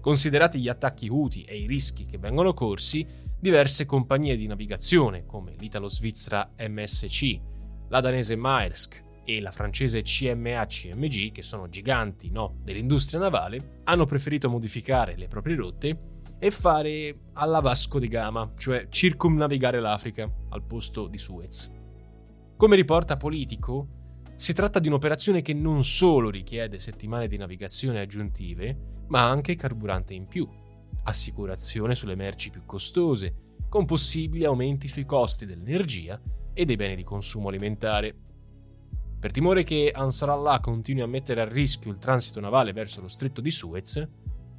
Considerati 0.00 0.58
gli 0.58 0.68
attacchi 0.68 1.08
Houthi 1.08 1.42
e 1.42 1.56
i 1.56 1.66
rischi 1.68 2.06
che 2.06 2.18
vengono 2.18 2.52
corsi, 2.52 3.06
diverse 3.38 3.84
compagnie 3.84 4.36
di 4.36 4.48
navigazione 4.48 5.24
come 5.24 5.54
l'italo-svizzera 5.56 6.54
MSC, 6.68 7.40
la 7.90 8.00
danese 8.00 8.34
Maersk 8.34 9.04
e 9.26 9.40
la 9.40 9.50
francese 9.50 10.02
CMA-CMG, 10.02 11.32
che 11.32 11.42
sono 11.42 11.68
giganti 11.68 12.30
no, 12.30 12.58
dell'industria 12.62 13.18
navale, 13.20 13.80
hanno 13.84 14.06
preferito 14.06 14.48
modificare 14.48 15.16
le 15.16 15.26
proprie 15.26 15.56
rotte 15.56 15.98
e 16.38 16.50
fare 16.50 17.30
alla 17.32 17.60
Vasco 17.60 17.98
di 17.98 18.08
Gama, 18.08 18.52
cioè 18.56 18.86
circumnavigare 18.88 19.80
l'Africa 19.80 20.30
al 20.50 20.62
posto 20.62 21.08
di 21.08 21.18
Suez. 21.18 21.70
Come 22.56 22.76
riporta 22.76 23.16
Politico, 23.16 23.88
si 24.36 24.52
tratta 24.52 24.78
di 24.78 24.86
un'operazione 24.86 25.42
che 25.42 25.54
non 25.54 25.82
solo 25.82 26.30
richiede 26.30 26.78
settimane 26.78 27.26
di 27.26 27.36
navigazione 27.36 28.00
aggiuntive, 28.00 29.04
ma 29.08 29.28
anche 29.28 29.56
carburante 29.56 30.14
in 30.14 30.26
più, 30.26 30.48
assicurazione 31.04 31.94
sulle 31.94 32.14
merci 32.14 32.50
più 32.50 32.64
costose, 32.64 33.54
con 33.68 33.84
possibili 33.84 34.44
aumenti 34.44 34.88
sui 34.88 35.04
costi 35.04 35.46
dell'energia 35.46 36.20
e 36.52 36.64
dei 36.64 36.76
beni 36.76 36.96
di 36.96 37.02
consumo 37.02 37.48
alimentare. 37.48 38.14
Per 39.18 39.32
timore 39.32 39.64
che 39.64 39.90
Ansarallah 39.94 40.60
continui 40.60 41.02
a 41.02 41.06
mettere 41.06 41.40
a 41.40 41.48
rischio 41.48 41.90
il 41.90 41.98
transito 41.98 42.38
navale 42.38 42.72
verso 42.72 43.00
lo 43.00 43.08
stretto 43.08 43.40
di 43.40 43.50
Suez, 43.50 44.06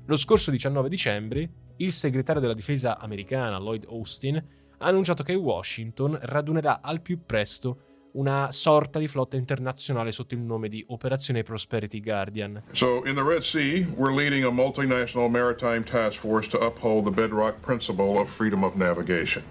lo 0.05 0.15
scorso 0.15 0.51
19 0.51 0.89
dicembre 0.89 1.49
il 1.77 1.93
segretario 1.93 2.41
della 2.41 2.55
difesa 2.55 2.97
americana 2.97 3.59
Lloyd 3.59 3.85
Austin 3.89 4.35
ha 4.35 4.85
annunciato 4.85 5.21
che 5.21 5.35
Washington 5.35 6.17
radunerà 6.21 6.81
al 6.81 7.01
più 7.01 7.23
presto 7.23 7.81
una 8.13 8.51
sorta 8.51 8.97
di 8.97 9.07
flotta 9.07 9.35
internazionale 9.35 10.11
sotto 10.11 10.33
il 10.33 10.39
nome 10.39 10.69
di 10.69 10.83
Operazione 10.87 11.43
Prosperity 11.43 11.99
Guardian. 11.99 12.63
So 12.71 13.03
in 13.05 13.13
the 13.13 13.21
Red 13.21 13.41
Sea, 13.41 13.85
we're 13.95 14.13
leading 14.13 14.43
a 14.43 14.49
multinational 14.49 15.29
maritime 15.29 15.83
task 15.83 16.19
force 16.19 16.49
to 16.49 16.57
uphold 16.57 17.05
the 17.05 17.11
bedrock 17.11 17.61
principle 17.61 18.19
of 18.19 18.27
freedom 18.27 18.63
of 18.63 18.75
navigation. 18.75 19.43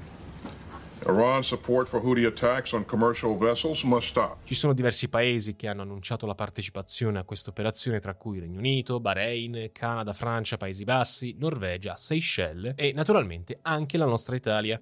Ci 4.42 4.54
sono 4.54 4.72
diversi 4.72 5.08
paesi 5.08 5.54
che 5.54 5.68
hanno 5.68 5.82
annunciato 5.82 6.26
la 6.26 6.34
partecipazione 6.34 7.20
a 7.20 7.24
questa 7.24 7.50
operazione, 7.50 8.00
tra 8.00 8.14
cui 8.16 8.40
Regno 8.40 8.58
Unito, 8.58 8.98
Bahrain, 8.98 9.70
Canada, 9.72 10.12
Francia, 10.12 10.56
Paesi 10.56 10.82
Bassi, 10.82 11.36
Norvegia, 11.38 11.94
Seychelles 11.96 12.74
e 12.76 12.92
naturalmente 12.92 13.60
anche 13.62 13.96
la 13.98 14.06
nostra 14.06 14.34
Italia. 14.34 14.80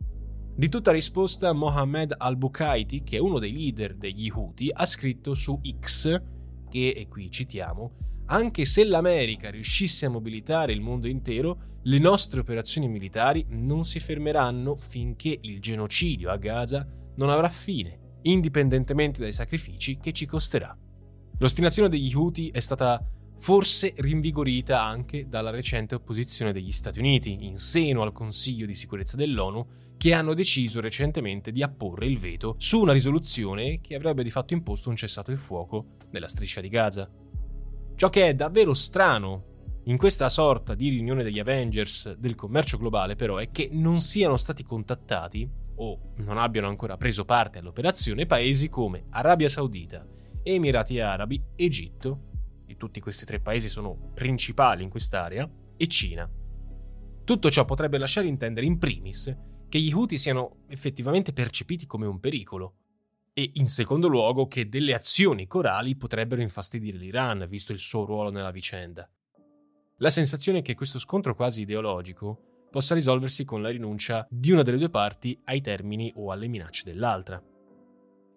Di 0.56 0.68
tutta 0.70 0.92
risposta, 0.92 1.52
Mohammed 1.52 2.14
al-Bukaiti, 2.16 3.02
che 3.02 3.16
è 3.16 3.20
uno 3.20 3.38
dei 3.38 3.52
leader 3.52 3.94
degli 3.94 4.30
Houthi, 4.30 4.70
ha 4.72 4.86
scritto 4.86 5.34
su 5.34 5.60
X 5.78 6.22
che, 6.70 6.88
e 6.88 7.06
qui 7.06 7.30
citiamo, 7.30 7.96
anche 8.26 8.64
se 8.64 8.84
l'America 8.84 9.50
riuscisse 9.50 10.06
a 10.06 10.10
mobilitare 10.10 10.72
il 10.72 10.80
mondo 10.80 11.06
intero, 11.06 11.80
le 11.82 11.98
nostre 11.98 12.40
operazioni 12.40 12.88
militari 12.88 13.44
non 13.50 13.84
si 13.84 14.00
fermeranno 14.00 14.76
finché 14.76 15.38
il 15.42 15.60
genocidio 15.60 16.30
a 16.30 16.36
Gaza 16.36 16.86
non 17.16 17.28
avrà 17.28 17.50
fine, 17.50 18.18
indipendentemente 18.22 19.20
dai 19.20 19.32
sacrifici 19.32 19.98
che 19.98 20.12
ci 20.12 20.24
costerà. 20.26 20.76
L'ostinazione 21.38 21.88
degli 21.88 22.14
Houthi 22.14 22.48
è 22.48 22.60
stata 22.60 23.04
forse 23.36 23.92
rinvigorita 23.96 24.82
anche 24.82 25.28
dalla 25.28 25.50
recente 25.50 25.94
opposizione 25.94 26.52
degli 26.52 26.72
Stati 26.72 27.00
Uniti 27.00 27.44
in 27.44 27.58
seno 27.58 28.02
al 28.02 28.12
Consiglio 28.12 28.64
di 28.64 28.74
sicurezza 28.74 29.16
dell'ONU 29.16 29.66
che 29.96 30.12
hanno 30.12 30.34
deciso 30.34 30.80
recentemente 30.80 31.50
di 31.50 31.62
apporre 31.62 32.06
il 32.06 32.18
veto 32.18 32.54
su 32.58 32.80
una 32.80 32.92
risoluzione 32.92 33.80
che 33.80 33.94
avrebbe 33.94 34.22
di 34.22 34.30
fatto 34.30 34.54
imposto 34.54 34.88
un 34.88 34.96
cessato 34.96 35.30
il 35.30 35.36
fuoco 35.36 35.96
nella 36.10 36.28
striscia 36.28 36.60
di 36.60 36.68
Gaza. 36.68 37.10
Ciò 37.96 38.10
che 38.10 38.28
è 38.28 38.34
davvero 38.34 38.74
strano 38.74 39.52
in 39.84 39.96
questa 39.96 40.28
sorta 40.28 40.74
di 40.74 40.88
riunione 40.88 41.22
degli 41.22 41.38
Avengers 41.38 42.14
del 42.16 42.34
commercio 42.34 42.76
globale 42.76 43.14
però 43.14 43.36
è 43.36 43.50
che 43.52 43.68
non 43.70 44.00
siano 44.00 44.36
stati 44.36 44.64
contattati 44.64 45.48
o 45.76 46.12
non 46.16 46.38
abbiano 46.38 46.66
ancora 46.66 46.96
preso 46.96 47.24
parte 47.24 47.58
all'operazione 47.58 48.26
paesi 48.26 48.68
come 48.68 49.04
Arabia 49.10 49.48
Saudita, 49.48 50.04
Emirati 50.42 50.98
Arabi, 50.98 51.40
Egitto, 51.54 52.32
e 52.66 52.76
tutti 52.76 53.00
questi 53.00 53.24
tre 53.24 53.40
paesi 53.40 53.68
sono 53.68 54.10
principali 54.12 54.82
in 54.82 54.90
quest'area, 54.90 55.48
e 55.76 55.86
Cina. 55.86 56.28
Tutto 57.24 57.50
ciò 57.50 57.64
potrebbe 57.64 57.98
lasciare 57.98 58.26
intendere 58.26 58.66
in 58.66 58.78
primis 58.78 59.34
che 59.68 59.80
gli 59.80 59.92
Houthi 59.92 60.18
siano 60.18 60.64
effettivamente 60.68 61.32
percepiti 61.32 61.86
come 61.86 62.06
un 62.06 62.20
pericolo, 62.20 62.74
e 63.34 63.50
in 63.54 63.68
secondo 63.68 64.06
luogo 64.06 64.46
che 64.46 64.68
delle 64.68 64.94
azioni 64.94 65.48
corali 65.48 65.96
potrebbero 65.96 66.40
infastidire 66.40 66.96
l'Iran, 66.96 67.46
visto 67.48 67.72
il 67.72 67.80
suo 67.80 68.04
ruolo 68.04 68.30
nella 68.30 68.52
vicenda. 68.52 69.08
La 69.98 70.10
sensazione 70.10 70.58
è 70.58 70.62
che 70.62 70.76
questo 70.76 71.00
scontro 71.00 71.34
quasi 71.34 71.62
ideologico 71.62 72.66
possa 72.70 72.94
risolversi 72.94 73.44
con 73.44 73.60
la 73.60 73.70
rinuncia 73.70 74.26
di 74.30 74.52
una 74.52 74.62
delle 74.62 74.78
due 74.78 74.88
parti 74.88 75.38
ai 75.44 75.60
termini 75.60 76.12
o 76.16 76.30
alle 76.30 76.46
minacce 76.46 76.84
dell'altra. 76.84 77.42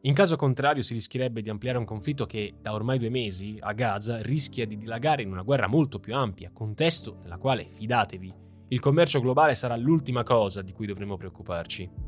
In 0.01 0.13
caso 0.13 0.35
contrario 0.35 0.83
si 0.83 0.93
rischierebbe 0.93 1.41
di 1.41 1.49
ampliare 1.49 1.77
un 1.77 1.85
conflitto 1.85 2.25
che 2.25 2.55
da 2.59 2.73
ormai 2.73 2.97
due 2.97 3.09
mesi 3.09 3.57
a 3.59 3.73
Gaza 3.73 4.21
rischia 4.21 4.65
di 4.65 4.77
dilagare 4.77 5.21
in 5.21 5.31
una 5.31 5.41
guerra 5.41 5.67
molto 5.67 5.99
più 5.99 6.15
ampia, 6.15 6.51
contesto 6.51 7.19
nella 7.21 7.37
quale, 7.37 7.67
fidatevi, 7.69 8.33
il 8.69 8.79
commercio 8.79 9.21
globale 9.21 9.55
sarà 9.55 9.75
l'ultima 9.75 10.23
cosa 10.23 10.61
di 10.61 10.71
cui 10.71 10.85
dovremo 10.85 11.17
preoccuparci. 11.17 12.06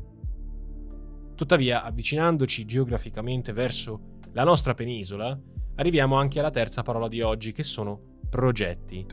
Tuttavia, 1.40 1.84
avvicinandoci 1.84 2.66
geograficamente 2.66 3.54
verso 3.54 4.18
la 4.32 4.44
nostra 4.44 4.74
penisola, 4.74 5.40
arriviamo 5.76 6.16
anche 6.16 6.38
alla 6.38 6.50
terza 6.50 6.82
parola 6.82 7.08
di 7.08 7.22
oggi, 7.22 7.52
che 7.52 7.62
sono 7.62 8.18
progetti. 8.28 9.06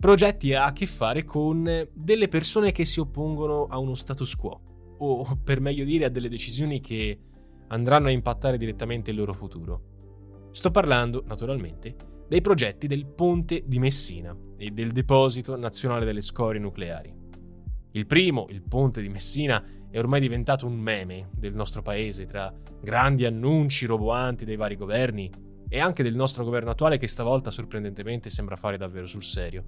Progetti 0.00 0.52
ha 0.52 0.64
a 0.64 0.72
che 0.72 0.86
fare 0.86 1.22
con 1.22 1.88
delle 1.94 2.26
persone 2.26 2.72
che 2.72 2.84
si 2.84 2.98
oppongono 2.98 3.66
a 3.66 3.78
uno 3.78 3.94
status 3.94 4.34
quo, 4.34 4.96
o 4.98 5.38
per 5.40 5.60
meglio 5.60 5.84
dire 5.84 6.06
a 6.06 6.08
delle 6.08 6.28
decisioni 6.28 6.80
che 6.80 7.16
andranno 7.68 8.08
a 8.08 8.10
impattare 8.10 8.56
direttamente 8.56 9.12
il 9.12 9.18
loro 9.18 9.32
futuro. 9.32 10.48
Sto 10.50 10.72
parlando, 10.72 11.22
naturalmente, 11.28 11.94
dei 12.26 12.40
progetti 12.40 12.88
del 12.88 13.06
ponte 13.06 13.62
di 13.66 13.78
Messina 13.78 14.36
e 14.56 14.72
del 14.72 14.90
deposito 14.90 15.56
nazionale 15.56 16.04
delle 16.04 16.22
scorie 16.22 16.60
nucleari. 16.60 17.18
Il 17.92 18.06
primo, 18.06 18.46
il 18.50 18.62
ponte 18.62 19.00
di 19.00 19.08
Messina, 19.08 19.64
è 19.90 19.98
ormai 19.98 20.20
diventato 20.20 20.66
un 20.66 20.78
meme 20.78 21.30
del 21.36 21.54
nostro 21.54 21.82
paese 21.82 22.24
tra 22.24 22.52
grandi 22.80 23.24
annunci 23.24 23.86
roboanti 23.86 24.44
dei 24.44 24.56
vari 24.56 24.76
governi 24.76 25.30
e 25.68 25.80
anche 25.80 26.02
del 26.02 26.14
nostro 26.14 26.44
governo 26.44 26.70
attuale 26.70 26.98
che 26.98 27.08
stavolta 27.08 27.50
sorprendentemente 27.50 28.30
sembra 28.30 28.56
fare 28.56 28.76
davvero 28.76 29.06
sul 29.06 29.24
serio. 29.24 29.64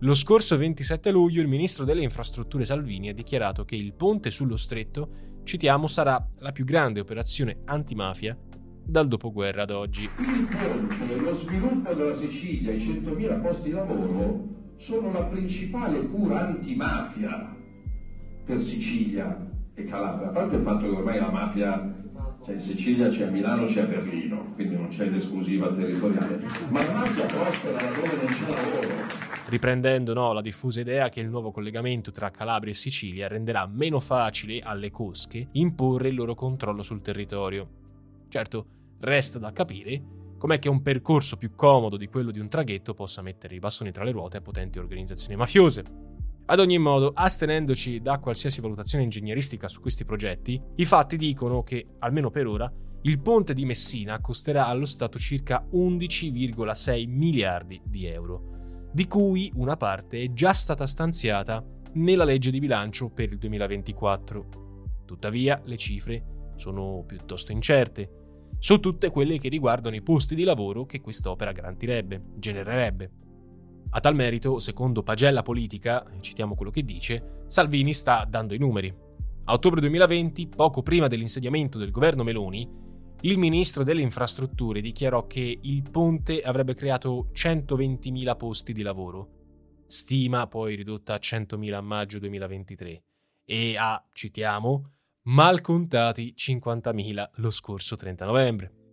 Lo 0.00 0.14
scorso 0.14 0.56
27 0.56 1.10
luglio 1.10 1.40
il 1.40 1.48
ministro 1.48 1.84
delle 1.84 2.02
infrastrutture 2.02 2.64
Salvini 2.64 3.08
ha 3.08 3.14
dichiarato 3.14 3.64
che 3.64 3.76
il 3.76 3.94
ponte 3.94 4.30
sullo 4.30 4.56
stretto, 4.56 5.40
citiamo, 5.44 5.86
sarà 5.86 6.22
la 6.38 6.52
più 6.52 6.64
grande 6.64 7.00
operazione 7.00 7.60
antimafia 7.64 8.36
dal 8.84 9.08
dopoguerra 9.08 9.62
ad 9.62 9.70
oggi. 9.70 10.04
Il 10.04 10.48
ponte, 10.48 11.16
lo 11.16 11.32
sviluppo 11.32 11.94
della 11.94 12.12
Sicilia, 12.12 12.72
i 12.72 12.78
100.000 12.78 13.40
posti 13.40 13.68
di 13.68 13.74
lavoro 13.74 14.54
sono 14.76 15.10
la 15.12 15.24
principale 15.24 16.06
cura 16.06 16.46
antimafia 16.46 17.56
per 18.44 18.60
Sicilia 18.60 19.35
Calabria, 19.86 20.28
a 20.28 20.30
parte 20.30 20.56
il 20.56 20.62
fatto 20.62 20.88
che 20.88 20.96
ormai 20.96 21.18
la 21.18 21.30
mafia 21.30 21.94
c'è 22.44 22.52
in 22.52 22.60
Sicilia, 22.60 23.08
c'è 23.08 23.26
a 23.26 23.30
Milano, 23.30 23.64
c'è 23.64 23.82
a 23.82 23.86
Berlino, 23.86 24.52
quindi 24.54 24.76
non 24.76 24.88
c'è 24.88 25.08
l'esclusiva 25.08 25.72
territoriale, 25.72 26.40
ma 26.68 26.84
la 26.84 26.92
mafia 26.92 27.26
prospera 27.26 27.80
laddove 27.80 28.16
non 28.16 28.26
c'è 28.26 28.46
lavoro. 28.48 28.88
Riprendendo 29.48 30.12
no, 30.12 30.32
la 30.32 30.40
diffusa 30.40 30.80
idea 30.80 31.08
che 31.08 31.20
il 31.20 31.28
nuovo 31.28 31.50
collegamento 31.50 32.10
tra 32.10 32.30
Calabria 32.30 32.72
e 32.72 32.76
Sicilia 32.76 33.28
renderà 33.28 33.66
meno 33.66 34.00
facile 34.00 34.60
alle 34.60 34.90
cosche 34.90 35.48
imporre 35.52 36.08
il 36.08 36.14
loro 36.14 36.34
controllo 36.34 36.82
sul 36.82 37.00
territorio. 37.00 37.68
Certo, 38.28 38.66
Resta 39.00 39.38
da 39.38 39.52
capire 39.52 40.14
com'è 40.38 40.58
che 40.58 40.68
un 40.68 40.82
percorso 40.82 41.36
più 41.36 41.54
comodo 41.54 41.96
di 41.96 42.08
quello 42.08 42.30
di 42.30 42.38
un 42.38 42.48
traghetto 42.48 42.94
possa 42.94 43.22
mettere 43.22 43.54
i 43.54 43.58
bastoni 43.58 43.92
tra 43.92 44.04
le 44.04 44.10
ruote 44.10 44.38
a 44.38 44.40
potenti 44.40 44.78
organizzazioni 44.78 45.36
mafiose. 45.36 45.84
Ad 46.48 46.60
ogni 46.60 46.78
modo, 46.78 47.10
astenendoci 47.12 48.00
da 48.00 48.20
qualsiasi 48.20 48.60
valutazione 48.60 49.02
ingegneristica 49.02 49.68
su 49.68 49.80
questi 49.80 50.04
progetti, 50.04 50.60
i 50.76 50.84
fatti 50.84 51.16
dicono 51.16 51.64
che, 51.64 51.86
almeno 51.98 52.30
per 52.30 52.46
ora, 52.46 52.72
il 53.02 53.20
ponte 53.20 53.52
di 53.52 53.64
Messina 53.64 54.20
costerà 54.20 54.66
allo 54.66 54.84
Stato 54.84 55.18
circa 55.18 55.66
11,6 55.72 57.08
miliardi 57.08 57.80
di 57.84 58.06
euro, 58.06 58.88
di 58.92 59.08
cui 59.08 59.50
una 59.56 59.76
parte 59.76 60.22
è 60.22 60.32
già 60.32 60.52
stata 60.52 60.86
stanziata 60.86 61.64
nella 61.94 62.24
legge 62.24 62.52
di 62.52 62.60
bilancio 62.60 63.08
per 63.08 63.32
il 63.32 63.38
2024. 63.38 64.46
Tuttavia, 65.04 65.60
le 65.64 65.76
cifre 65.76 66.52
sono 66.54 67.02
piuttosto 67.04 67.50
incerte 67.50 68.10
su 68.58 68.78
tutte 68.78 69.10
quelle 69.10 69.38
che 69.40 69.48
riguardano 69.48 69.96
i 69.96 70.02
posti 70.02 70.36
di 70.36 70.44
lavoro 70.44 70.86
che 70.86 71.00
quest'opera 71.00 71.50
garantirebbe, 71.50 72.22
genererebbe. 72.36 73.10
A 73.96 74.00
tal 74.00 74.14
merito, 74.14 74.58
secondo 74.58 75.02
Pagella 75.02 75.40
Politica, 75.40 76.04
citiamo 76.20 76.54
quello 76.54 76.70
che 76.70 76.84
dice, 76.84 77.44
Salvini 77.46 77.94
sta 77.94 78.26
dando 78.28 78.52
i 78.52 78.58
numeri. 78.58 78.94
A 79.44 79.54
ottobre 79.54 79.80
2020, 79.80 80.48
poco 80.48 80.82
prima 80.82 81.06
dell'insediamento 81.06 81.78
del 81.78 81.92
governo 81.92 82.22
Meloni, 82.22 82.68
il 83.22 83.38
ministro 83.38 83.84
delle 83.84 84.02
infrastrutture 84.02 84.82
dichiarò 84.82 85.26
che 85.26 85.60
il 85.62 85.90
ponte 85.90 86.42
avrebbe 86.42 86.74
creato 86.74 87.30
120.000 87.32 88.36
posti 88.36 88.74
di 88.74 88.82
lavoro, 88.82 89.30
stima 89.86 90.46
poi 90.46 90.74
ridotta 90.74 91.14
a 91.14 91.18
100.000 91.18 91.72
a 91.72 91.80
maggio 91.80 92.18
2023, 92.18 93.02
e 93.46 93.76
a, 93.78 94.06
citiamo, 94.12 94.90
mal 95.28 95.62
contati 95.62 96.34
50.000 96.36 97.30
lo 97.36 97.50
scorso 97.50 97.96
30 97.96 98.26
novembre. 98.26 98.85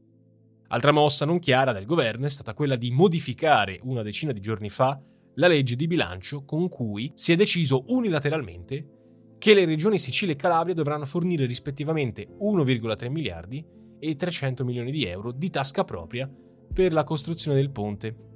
Altra 0.73 0.91
mossa 0.91 1.25
non 1.25 1.37
chiara 1.37 1.71
del 1.71 1.85
governo 1.85 2.25
è 2.25 2.29
stata 2.31 2.55
quella 2.55 2.75
di 2.75 2.89
modificare 2.89 3.79
una 3.83 4.01
decina 4.01 4.31
di 4.31 4.39
giorni 4.39 4.71
fa 4.71 4.99
la 5.35 5.45
legge 5.45 5.75
di 5.75 5.85
bilancio 5.85 6.45
con 6.45 6.67
cui 6.67 7.11
si 7.13 7.31
è 7.31 7.35
deciso 7.35 7.83
unilateralmente 7.89 9.35
che 9.37 9.53
le 9.53 9.65
regioni 9.65 9.99
Sicilia 9.99 10.33
e 10.33 10.35
Calabria 10.35 10.73
dovranno 10.73 11.05
fornire 11.05 11.45
rispettivamente 11.45 12.27
1,3 12.41 13.11
miliardi 13.11 13.63
e 13.99 14.15
300 14.15 14.65
milioni 14.65 14.89
di 14.89 15.05
euro 15.05 15.31
di 15.31 15.51
tasca 15.51 15.83
propria 15.83 16.27
per 16.73 16.91
la 16.91 17.03
costruzione 17.03 17.55
del 17.55 17.69
ponte 17.69 18.32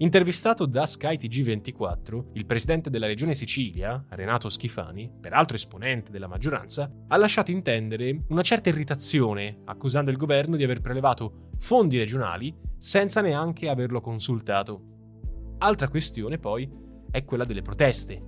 Intervistato 0.00 0.64
da 0.66 0.86
Sky 0.86 1.16
TG24, 1.16 2.26
il 2.34 2.46
presidente 2.46 2.88
della 2.88 3.08
regione 3.08 3.34
Sicilia, 3.34 4.04
Renato 4.10 4.48
Schifani, 4.48 5.10
peraltro 5.20 5.56
esponente 5.56 6.12
della 6.12 6.28
maggioranza, 6.28 6.88
ha 7.08 7.16
lasciato 7.16 7.50
intendere 7.50 8.22
una 8.28 8.42
certa 8.42 8.68
irritazione, 8.68 9.62
accusando 9.64 10.12
il 10.12 10.16
governo 10.16 10.54
di 10.54 10.62
aver 10.62 10.80
prelevato 10.80 11.48
fondi 11.58 11.98
regionali 11.98 12.56
senza 12.78 13.20
neanche 13.22 13.68
averlo 13.68 14.00
consultato. 14.00 15.56
Altra 15.58 15.88
questione, 15.88 16.38
poi, 16.38 16.70
è 17.10 17.24
quella 17.24 17.44
delle 17.44 17.62
proteste, 17.62 18.22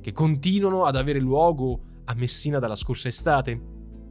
che 0.00 0.12
continuano 0.12 0.84
ad 0.84 0.94
avere 0.94 1.18
luogo 1.18 2.02
a 2.04 2.14
Messina 2.14 2.60
dalla 2.60 2.76
scorsa 2.76 3.08
estate. 3.08 3.60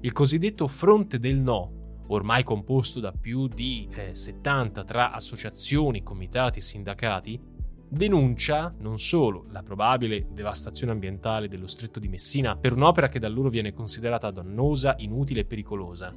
Il 0.02 0.12
cosiddetto 0.12 0.68
fronte 0.68 1.18
del 1.18 1.38
no 1.38 1.85
ormai 2.08 2.44
composto 2.44 3.00
da 3.00 3.12
più 3.12 3.48
di 3.48 3.88
eh, 3.92 4.14
70 4.14 4.84
tra 4.84 5.12
associazioni, 5.12 6.04
comitati 6.04 6.60
e 6.60 6.62
sindacati, 6.62 7.40
denuncia 7.88 8.74
non 8.80 9.00
solo 9.00 9.46
la 9.50 9.64
probabile 9.64 10.28
devastazione 10.32 10.92
ambientale 10.92 11.48
dello 11.48 11.68
stretto 11.68 12.00
di 12.00 12.08
Messina 12.08 12.58
per 12.58 12.74
un'opera 12.74 13.08
che 13.08 13.20
da 13.20 13.30
loro 13.30 13.50
viene 13.50 13.74
considerata 13.74 14.32
dannosa, 14.32 14.96
inutile 15.00 15.42
e 15.42 15.46
pericolosa, 15.46 16.14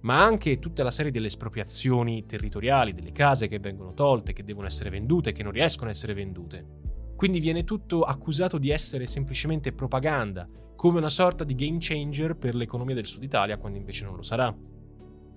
ma 0.00 0.24
anche 0.24 0.58
tutta 0.58 0.82
la 0.82 0.90
serie 0.90 1.10
delle 1.10 1.26
espropriazioni 1.26 2.24
territoriali, 2.24 2.94
delle 2.94 3.12
case 3.12 3.48
che 3.48 3.58
vengono 3.58 3.94
tolte, 3.94 4.32
che 4.32 4.44
devono 4.44 4.66
essere 4.66 4.90
vendute, 4.90 5.32
che 5.32 5.42
non 5.42 5.52
riescono 5.52 5.88
a 5.88 5.92
essere 5.92 6.14
vendute. 6.14 6.86
Quindi 7.16 7.40
viene 7.40 7.64
tutto 7.64 8.02
accusato 8.02 8.58
di 8.58 8.70
essere 8.70 9.06
semplicemente 9.06 9.72
propaganda, 9.72 10.48
come 10.76 10.98
una 10.98 11.08
sorta 11.08 11.42
di 11.42 11.56
game 11.56 11.78
changer 11.80 12.36
per 12.36 12.54
l'economia 12.54 12.94
del 12.94 13.06
sud 13.06 13.24
Italia, 13.24 13.58
quando 13.58 13.76
invece 13.76 14.04
non 14.04 14.14
lo 14.14 14.22
sarà. 14.22 14.54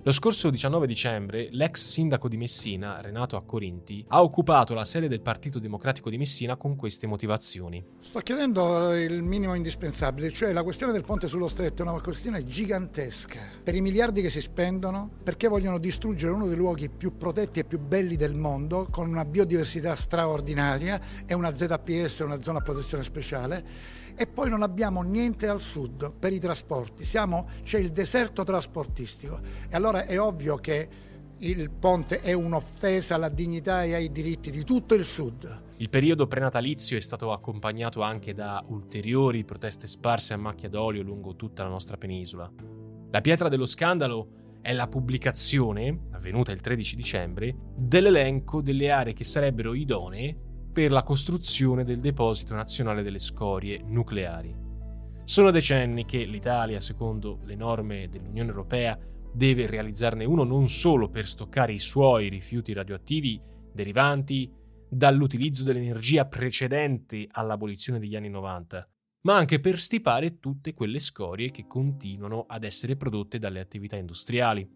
Lo 0.03 0.11
scorso 0.11 0.49
19 0.49 0.87
dicembre 0.87 1.49
l'ex 1.51 1.85
sindaco 1.85 2.27
di 2.27 2.35
Messina, 2.35 2.99
Renato 3.01 3.35
Accorinti, 3.35 4.03
ha 4.07 4.23
occupato 4.23 4.73
la 4.73 4.83
sede 4.83 5.07
del 5.07 5.21
Partito 5.21 5.59
Democratico 5.59 6.09
di 6.09 6.17
Messina 6.17 6.55
con 6.55 6.75
queste 6.75 7.05
motivazioni. 7.05 7.85
Sto 7.99 8.17
chiedendo 8.21 8.95
il 8.95 9.21
minimo 9.21 9.53
indispensabile, 9.53 10.31
cioè 10.31 10.53
la 10.53 10.63
questione 10.63 10.91
del 10.91 11.03
ponte 11.03 11.27
sullo 11.27 11.47
stretto 11.47 11.83
è 11.83 11.87
una 11.87 12.01
questione 12.01 12.43
gigantesca. 12.43 13.41
Per 13.63 13.75
i 13.75 13.81
miliardi 13.81 14.23
che 14.23 14.31
si 14.31 14.41
spendono, 14.41 15.07
perché 15.23 15.47
vogliono 15.47 15.77
distruggere 15.77 16.33
uno 16.33 16.47
dei 16.47 16.57
luoghi 16.57 16.89
più 16.89 17.15
protetti 17.15 17.59
e 17.59 17.63
più 17.63 17.77
belli 17.77 18.15
del 18.15 18.33
mondo, 18.33 18.87
con 18.89 19.07
una 19.07 19.23
biodiversità 19.23 19.93
straordinaria 19.93 20.99
e 21.27 21.35
una 21.35 21.53
ZPS, 21.53 22.21
una 22.21 22.41
zona 22.41 22.61
protezione 22.61 23.03
speciale 23.03 23.99
e 24.21 24.27
poi 24.27 24.51
non 24.51 24.61
abbiamo 24.61 25.01
niente 25.01 25.47
al 25.47 25.59
sud 25.59 26.13
per 26.13 26.31
i 26.31 26.39
trasporti, 26.39 27.03
Siamo, 27.05 27.49
c'è 27.63 27.79
il 27.79 27.89
deserto 27.89 28.43
trasportistico 28.43 29.39
e 29.67 29.75
allora 29.75 30.05
è 30.05 30.21
ovvio 30.21 30.57
che 30.57 30.87
il 31.39 31.71
ponte 31.71 32.21
è 32.21 32.31
un'offesa 32.31 33.15
alla 33.15 33.29
dignità 33.29 33.83
e 33.83 33.95
ai 33.95 34.11
diritti 34.11 34.51
di 34.51 34.63
tutto 34.63 34.93
il 34.93 35.05
sud. 35.05 35.63
Il 35.77 35.89
periodo 35.89 36.27
prenatalizio 36.27 36.97
è 36.97 37.01
stato 37.01 37.31
accompagnato 37.31 38.03
anche 38.03 38.35
da 38.35 38.63
ulteriori 38.67 39.43
proteste 39.43 39.87
sparse 39.87 40.35
a 40.35 40.37
macchia 40.37 40.69
d'olio 40.69 41.01
lungo 41.01 41.35
tutta 41.35 41.63
la 41.63 41.69
nostra 41.69 41.97
penisola. 41.97 42.47
La 43.09 43.21
pietra 43.21 43.49
dello 43.49 43.65
scandalo 43.65 44.59
è 44.61 44.71
la 44.71 44.85
pubblicazione, 44.85 46.09
avvenuta 46.11 46.51
il 46.51 46.61
13 46.61 46.95
dicembre, 46.95 47.55
dell'elenco 47.75 48.61
delle 48.61 48.91
aree 48.91 49.13
che 49.13 49.23
sarebbero 49.23 49.73
idonee 49.73 50.49
per 50.71 50.91
la 50.91 51.03
costruzione 51.03 51.83
del 51.83 51.99
deposito 51.99 52.55
nazionale 52.55 53.03
delle 53.03 53.19
scorie 53.19 53.81
nucleari. 53.83 54.55
Sono 55.23 55.51
decenni 55.51 56.05
che 56.05 56.23
l'Italia, 56.23 56.79
secondo 56.79 57.39
le 57.43 57.55
norme 57.55 58.09
dell'Unione 58.09 58.49
Europea, 58.49 58.97
deve 59.33 59.67
realizzarne 59.67 60.25
uno 60.25 60.43
non 60.43 60.69
solo 60.69 61.09
per 61.09 61.25
stoccare 61.25 61.73
i 61.73 61.79
suoi 61.79 62.27
rifiuti 62.29 62.73
radioattivi 62.73 63.41
derivanti 63.73 64.51
dall'utilizzo 64.89 65.63
dell'energia 65.63 66.25
precedente 66.25 67.27
all'abolizione 67.31 67.99
degli 67.99 68.15
anni 68.15 68.29
90, 68.29 68.89
ma 69.21 69.37
anche 69.37 69.59
per 69.59 69.79
stipare 69.79 70.39
tutte 70.39 70.73
quelle 70.73 70.99
scorie 70.99 71.51
che 71.51 71.65
continuano 71.65 72.45
ad 72.47 72.63
essere 72.65 72.97
prodotte 72.97 73.39
dalle 73.39 73.61
attività 73.61 73.95
industriali. 73.95 74.67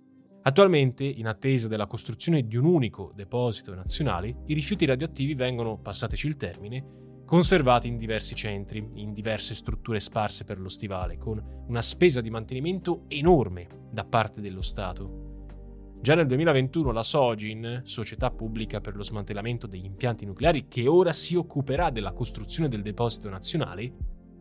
Attualmente, 0.47 1.03
in 1.03 1.25
attesa 1.25 1.67
della 1.67 1.88
costruzione 1.88 2.45
di 2.45 2.55
un 2.55 2.65
unico 2.65 3.12
deposito 3.15 3.73
nazionale, 3.73 4.43
i 4.45 4.53
rifiuti 4.53 4.86
radioattivi 4.86 5.34
vengono, 5.34 5.79
passateci 5.79 6.27
il 6.27 6.38
termine, 6.38 7.23
conservati 7.25 7.88
in 7.88 7.97
diversi 7.97 8.36
centri, 8.36 8.88
in 8.93 9.12
diverse 9.12 9.55
strutture 9.55 9.99
sparse 9.99 10.43
per 10.43 10.60
lo 10.60 10.69
stivale, 10.69 11.17
con 11.17 11.41
una 11.67 11.81
spesa 11.81 12.21
di 12.21 12.29
mantenimento 12.29 13.05
enorme 13.08 13.88
da 13.91 14.05
parte 14.05 14.39
dello 14.39 14.62
Stato. 14.62 15.95
Già 15.99 16.13
nel 16.13 16.27
2021 16.27 16.91
la 16.91 17.01
Sogin, 17.01 17.81
società 17.84 18.29
pubblica 18.29 18.81
per 18.81 18.95
lo 18.95 19.03
smantellamento 19.03 19.65
degli 19.65 19.86
impianti 19.86 20.27
nucleari 20.27 20.67
che 20.67 20.88
ora 20.88 21.12
si 21.12 21.34
occuperà 21.34 21.89
della 21.89 22.13
costruzione 22.13 22.69
del 22.69 22.84
deposito 22.84 23.29
nazionale, 23.29 23.91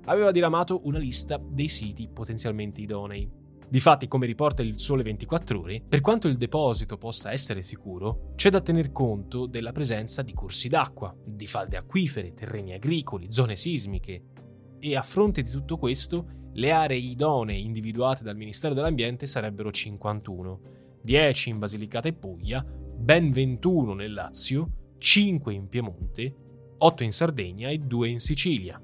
aveva 0.04 0.30
diramato 0.32 0.82
una 0.84 0.98
lista 0.98 1.40
dei 1.42 1.68
siti 1.68 2.10
potenzialmente 2.12 2.82
idonei. 2.82 3.42
Difatti, 3.68 4.06
come 4.08 4.26
riporta 4.26 4.62
il 4.62 4.78
Sole 4.78 5.02
24 5.02 5.60
Ore, 5.60 5.82
per 5.86 6.00
quanto 6.00 6.28
il 6.28 6.36
deposito 6.36 6.96
possa 6.96 7.32
essere 7.32 7.62
sicuro, 7.62 8.32
c'è 8.36 8.50
da 8.50 8.60
tener 8.60 8.92
conto 8.92 9.46
della 9.46 9.72
presenza 9.72 10.22
di 10.22 10.32
corsi 10.32 10.68
d'acqua, 10.68 11.14
di 11.24 11.46
falde 11.46 11.76
acquifere, 11.76 12.34
terreni 12.34 12.72
agricoli, 12.72 13.26
zone 13.30 13.56
sismiche. 13.56 14.22
E 14.78 14.96
a 14.96 15.02
fronte 15.02 15.42
di 15.42 15.50
tutto 15.50 15.76
questo, 15.76 16.42
le 16.52 16.70
aree 16.70 16.98
idonee 16.98 17.58
individuate 17.58 18.22
dal 18.22 18.36
Ministero 18.36 18.74
dell'Ambiente 18.74 19.26
sarebbero 19.26 19.72
51, 19.72 20.60
10 21.02 21.50
in 21.50 21.58
Basilicata 21.58 22.06
e 22.06 22.12
Puglia, 22.12 22.64
ben 22.64 23.32
21 23.32 23.94
nel 23.94 24.12
Lazio, 24.12 24.94
5 24.98 25.52
in 25.52 25.68
Piemonte, 25.68 26.36
8 26.78 27.02
in 27.02 27.12
Sardegna 27.12 27.70
e 27.70 27.78
2 27.78 28.08
in 28.08 28.20
Sicilia. 28.20 28.78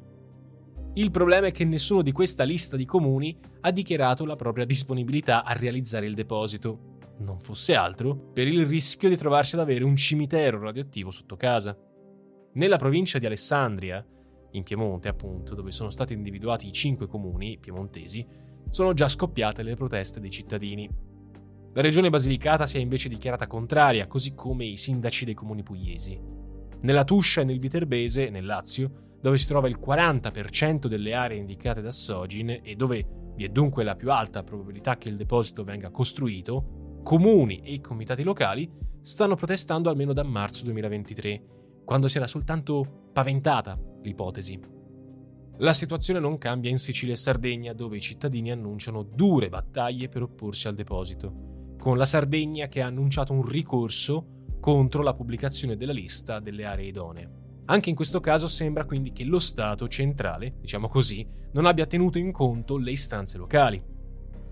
Il 0.95 1.13
problema 1.13 1.47
è 1.47 1.53
che 1.53 1.65
nessuno 1.65 2.03
di 2.03 2.11
questa 2.11 2.43
lista 2.43 2.77
di 2.77 2.85
comuni 2.85 3.39
ha 3.61 3.71
dichiarato 3.71 4.25
la 4.25 4.35
propria 4.35 4.65
disponibilità 4.65 5.45
a 5.45 5.53
realizzare 5.53 6.07
il 6.07 6.15
deposito, 6.15 6.99
non 7.19 7.39
fosse 7.39 7.75
altro 7.75 8.17
per 8.17 8.49
il 8.49 8.67
rischio 8.67 9.09
di 9.09 9.17
trovarsi 9.17 9.55
ad 9.55 9.61
avere 9.61 9.85
un 9.85 9.95
cimitero 9.95 10.59
radioattivo 10.59 11.13
sotto 11.13 11.37
casa. 11.37 11.79
Nella 12.55 12.77
provincia 12.77 13.21
di 13.21 13.27
Alessandria, 13.27 14.05
in 14.53 14.65
Piemonte 14.65 15.07
appunto, 15.07 15.55
dove 15.55 15.71
sono 15.71 15.91
stati 15.91 16.13
individuati 16.13 16.67
i 16.67 16.73
cinque 16.73 17.07
comuni 17.07 17.59
piemontesi, 17.61 18.27
sono 18.69 18.93
già 18.93 19.09
scoppiate 19.09 19.63
le 19.63 19.77
proteste 19.77 20.19
dei 20.19 20.31
cittadini. 20.31 20.91
La 21.73 21.83
regione 21.83 22.11
Basilicata 22.11 22.67
si 22.67 22.79
è 22.79 22.81
invece 22.81 23.09
dichiarata 23.09 23.47
contraria, 23.47 24.09
così 24.09 24.35
come 24.35 24.65
i 24.65 24.77
sindaci 24.77 25.25
dei 25.25 25.35
comuni 25.35 25.63
pugliesi. 25.63 26.21
Nella 26.81 27.05
Tuscia 27.05 27.43
e 27.43 27.45
nel 27.45 27.61
Viterbese, 27.61 28.29
nel 28.29 28.45
Lazio, 28.45 29.10
dove 29.21 29.39
si 29.39 29.47
trova 29.47 29.69
il 29.69 29.79
40% 29.79 30.87
delle 30.87 31.15
aree 31.15 31.39
indicate 31.39 31.83
da 31.83 31.91
Sogin 31.91 32.61
e 32.63 32.75
dove 32.75 33.33
vi 33.35 33.45
è 33.45 33.49
dunque 33.49 33.85
la 33.85 33.97
più 33.97 34.11
alta 34.11 34.43
probabilità 34.43 34.97
che 34.97 35.09
il 35.09 35.17
deposito 35.17 35.65
venga 35.65 35.91
costruito, 35.91 37.01
comuni 37.03 37.61
e 37.61 37.81
comitati 37.81 38.23
locali 38.23 38.71
stanno 39.01 39.35
protestando 39.35 39.89
almeno 39.89 40.13
da 40.13 40.23
marzo 40.23 40.65
2023, 40.65 41.43
quando 41.85 42.09
si 42.09 42.19
era 42.19 42.27
soltanto 42.27 43.09
paventata 43.13 43.79
l'ipotesi. 44.03 44.61
La 45.59 45.73
situazione 45.75 46.21
non 46.21 46.39
cambia 46.39 46.71
in 46.71 46.79
Sicilia 46.79 47.15
e 47.15 47.19
Sardegna, 47.19 47.73
dove 47.75 47.99
i 47.99 48.01
cittadini 48.01 48.51
annunciano 48.51 49.03
dure 49.03 49.49
battaglie 49.49 50.09
per 50.09 50.23
opporsi 50.23 50.69
al 50.69 50.75
deposito, 50.75 51.75
con 51.79 51.99
la 51.99 52.07
Sardegna 52.07 52.69
che 52.69 52.81
ha 52.81 52.87
annunciato 52.87 53.33
un 53.33 53.47
ricorso 53.47 54.57
contro 54.61 55.03
la 55.03 55.15
pubblicazione 55.15 55.77
della 55.77 55.93
lista 55.93 56.41
delle 56.41 56.65
aree 56.65 56.87
idonee. 56.87 57.40
Anche 57.71 57.89
in 57.89 57.95
questo 57.95 58.19
caso 58.19 58.49
sembra 58.49 58.85
quindi 58.85 59.13
che 59.13 59.23
lo 59.23 59.39
Stato 59.39 59.87
centrale, 59.87 60.57
diciamo 60.61 60.89
così, 60.89 61.25
non 61.53 61.67
abbia 61.67 61.87
tenuto 61.87 62.19
in 62.19 62.33
conto 62.33 62.77
le 62.77 62.91
istanze 62.91 63.39
locali. 63.39 63.81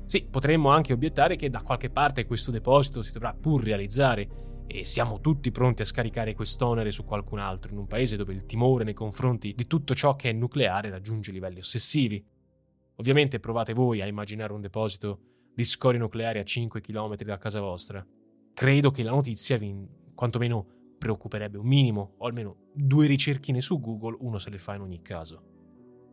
Sì, 0.04 0.28
potremmo 0.31 0.68
anche 0.68 0.92
obiettare 0.92 1.35
che 1.35 1.50
da 1.50 1.62
qualche 1.62 1.90
parte 1.90 2.26
questo 2.26 2.52
deposito 2.52 3.02
si 3.02 3.11
dovrà 3.11 3.35
pur 3.35 3.64
realizzare 3.64 4.62
e 4.68 4.85
siamo 4.85 5.20
tutti 5.20 5.50
pronti 5.50 5.83
a 5.83 5.85
scaricare 5.85 6.35
quest'onere 6.35 6.92
su 6.92 7.02
qualcun 7.02 7.40
altro 7.40 7.72
in 7.72 7.78
un 7.78 7.88
paese 7.88 8.16
dove 8.16 8.33
il 8.33 8.46
timore 8.46 8.85
nei 8.85 8.94
confronti 8.94 9.52
di 9.52 9.66
tutto 9.66 9.96
ciò 9.96 10.14
che 10.14 10.31
è 10.31 10.33
nucleare 10.33 10.88
raggiunge 10.88 11.33
livelli 11.33 11.59
ossessivi. 11.59 12.24
Ovviamente 12.96 13.40
provate 13.40 13.72
voi 13.72 14.00
a 14.00 14.07
immaginare 14.07 14.52
un 14.52 14.61
deposito 14.61 15.20
di 15.57 15.64
scorie 15.64 15.98
nucleari 15.98 16.38
a 16.38 16.44
5 16.44 16.81
km 16.81 17.16
da 17.16 17.37
casa 17.37 17.61
vostra. 17.61 18.07
Credo 18.54 18.92
che 18.92 19.02
la 19.02 19.11
notizia 19.11 19.59
vi 19.59 19.74
quantomeno 20.14 20.77
preoccuperebbe 20.98 21.58
un 21.58 21.66
minimo, 21.66 22.14
o 22.18 22.26
almeno 22.26 22.70
due 22.74 23.06
ricerchine 23.06 23.61
su 23.61 23.80
Google 23.80 24.16
uno 24.20 24.38
se 24.38 24.50
le 24.50 24.58
fa 24.58 24.74
in 24.74 24.82
ogni 24.82 25.00
caso. 25.00 25.42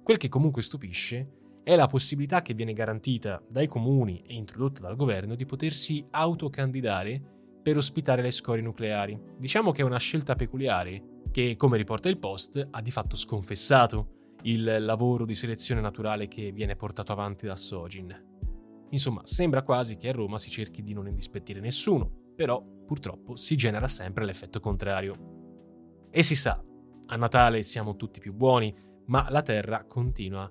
Quel 0.04 0.17
che 0.17 0.30
comunque 0.30 0.62
stupisce 0.62 1.32
è 1.63 1.76
la 1.76 1.88
possibilità 1.88 2.43
che 2.43 2.54
viene 2.54 2.74
garantita 2.74 3.43
dai 3.50 3.65
comuni 3.65 4.21
e 4.21 4.36
introdotta 4.36 4.82
dal 4.82 4.95
governo 4.95 5.34
di 5.34 5.45
potersi 5.45 6.06
autocandidare 6.12 7.19
per 7.63 7.78
ospitare 7.78 8.21
le 8.21 8.30
scorie 8.30 8.62
nucleari. 8.62 9.19
Diciamo 9.38 9.71
che 9.71 9.82
è 9.82 9.86
una 9.86 9.98
scelta 9.98 10.36
peculiare 10.36 11.21
che, 11.32 11.56
come 11.56 11.78
riporta 11.78 12.08
il 12.08 12.19
Post, 12.19 12.67
ha 12.69 12.82
di 12.82 12.91
fatto 12.91 13.15
sconfessato 13.15 14.38
il 14.43 14.84
lavoro 14.86 15.26
di 15.26 15.34
selezione 15.34 15.82
naturale 15.82 16.28
che 16.28 16.52
viene 16.52 16.76
portato 16.76 17.12
avanti 17.12 17.48
da 17.48 17.56
Sogin. 17.56 18.34
Insomma, 18.91 19.21
sembra 19.26 19.63
quasi 19.63 19.98
che 19.98 20.10
a 20.10 20.12
Roma 20.12 20.38
si 20.38 20.52
cerchi 20.52 20.84
di 20.84 20.93
non 20.93 21.08
indispettire 21.08 21.60
nessuno, 21.60 22.25
però 22.36 22.63
purtroppo 22.86 23.36
si 23.36 23.56
genera 23.56 23.88
sempre 23.88 24.26
l'effetto 24.26 24.60
contrario. 24.60 26.08
E 26.12 26.24
si 26.24 26.36
sa, 26.36 26.62
a 27.08 27.15
Natale 27.15 27.63
siamo 27.63 27.95
tutti 27.95 28.19
più 28.19 28.34
buoni, 28.34 28.76
ma 29.08 29.28
la 29.30 29.41
Terra 29.41 29.86
continua 29.86 30.50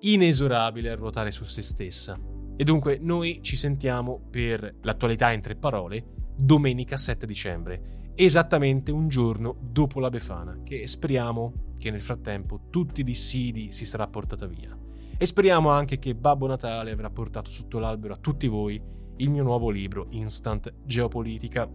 inesorabile 0.00 0.90
a 0.90 0.96
ruotare 0.96 1.30
su 1.30 1.44
se 1.44 1.62
stessa. 1.62 2.18
E 2.56 2.64
dunque 2.64 2.98
noi 3.00 3.40
ci 3.42 3.56
sentiamo 3.56 4.20
per 4.30 4.78
l'attualità 4.82 5.32
in 5.32 5.40
tre 5.40 5.56
parole 5.56 6.18
domenica 6.36 6.96
7 6.96 7.26
dicembre, 7.26 8.12
esattamente 8.14 8.90
un 8.90 9.08
giorno 9.08 9.56
dopo 9.60 10.00
la 10.00 10.10
Befana, 10.10 10.60
che 10.62 10.86
speriamo 10.86 11.74
che 11.78 11.90
nel 11.90 12.00
frattempo 12.00 12.68
tutti 12.70 13.00
i 13.00 13.04
dissidi 13.04 13.72
si 13.72 13.84
sarà 13.84 14.06
portata 14.06 14.46
via. 14.46 14.76
E 15.18 15.26
speriamo 15.26 15.70
anche 15.70 15.98
che 15.98 16.14
Babbo 16.14 16.46
Natale 16.46 16.92
avrà 16.92 17.10
portato 17.10 17.50
sotto 17.50 17.78
l'albero 17.78 18.14
a 18.14 18.18
tutti 18.18 18.46
voi 18.46 18.80
il 19.20 19.30
mio 19.30 19.42
nuovo 19.42 19.70
libro 19.70 20.06
Instant 20.10 20.72
Geopolitica. 20.84 21.68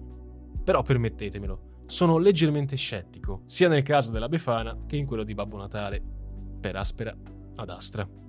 Però 0.64 0.82
permettetemelo, 0.82 1.84
sono 1.86 2.18
leggermente 2.18 2.76
scettico, 2.76 3.42
sia 3.46 3.68
nel 3.68 3.84
caso 3.84 4.12
della 4.12 4.30
Befana 4.30 4.86
che 4.88 4.96
in 4.96 5.06
quello 5.06 5.24
di 5.24 5.34
Babbo 5.34 5.58
Natale. 5.58 6.02
Per 6.60 6.76
aspera 6.76 7.16
ad 7.56 7.70
astra. 7.70 8.25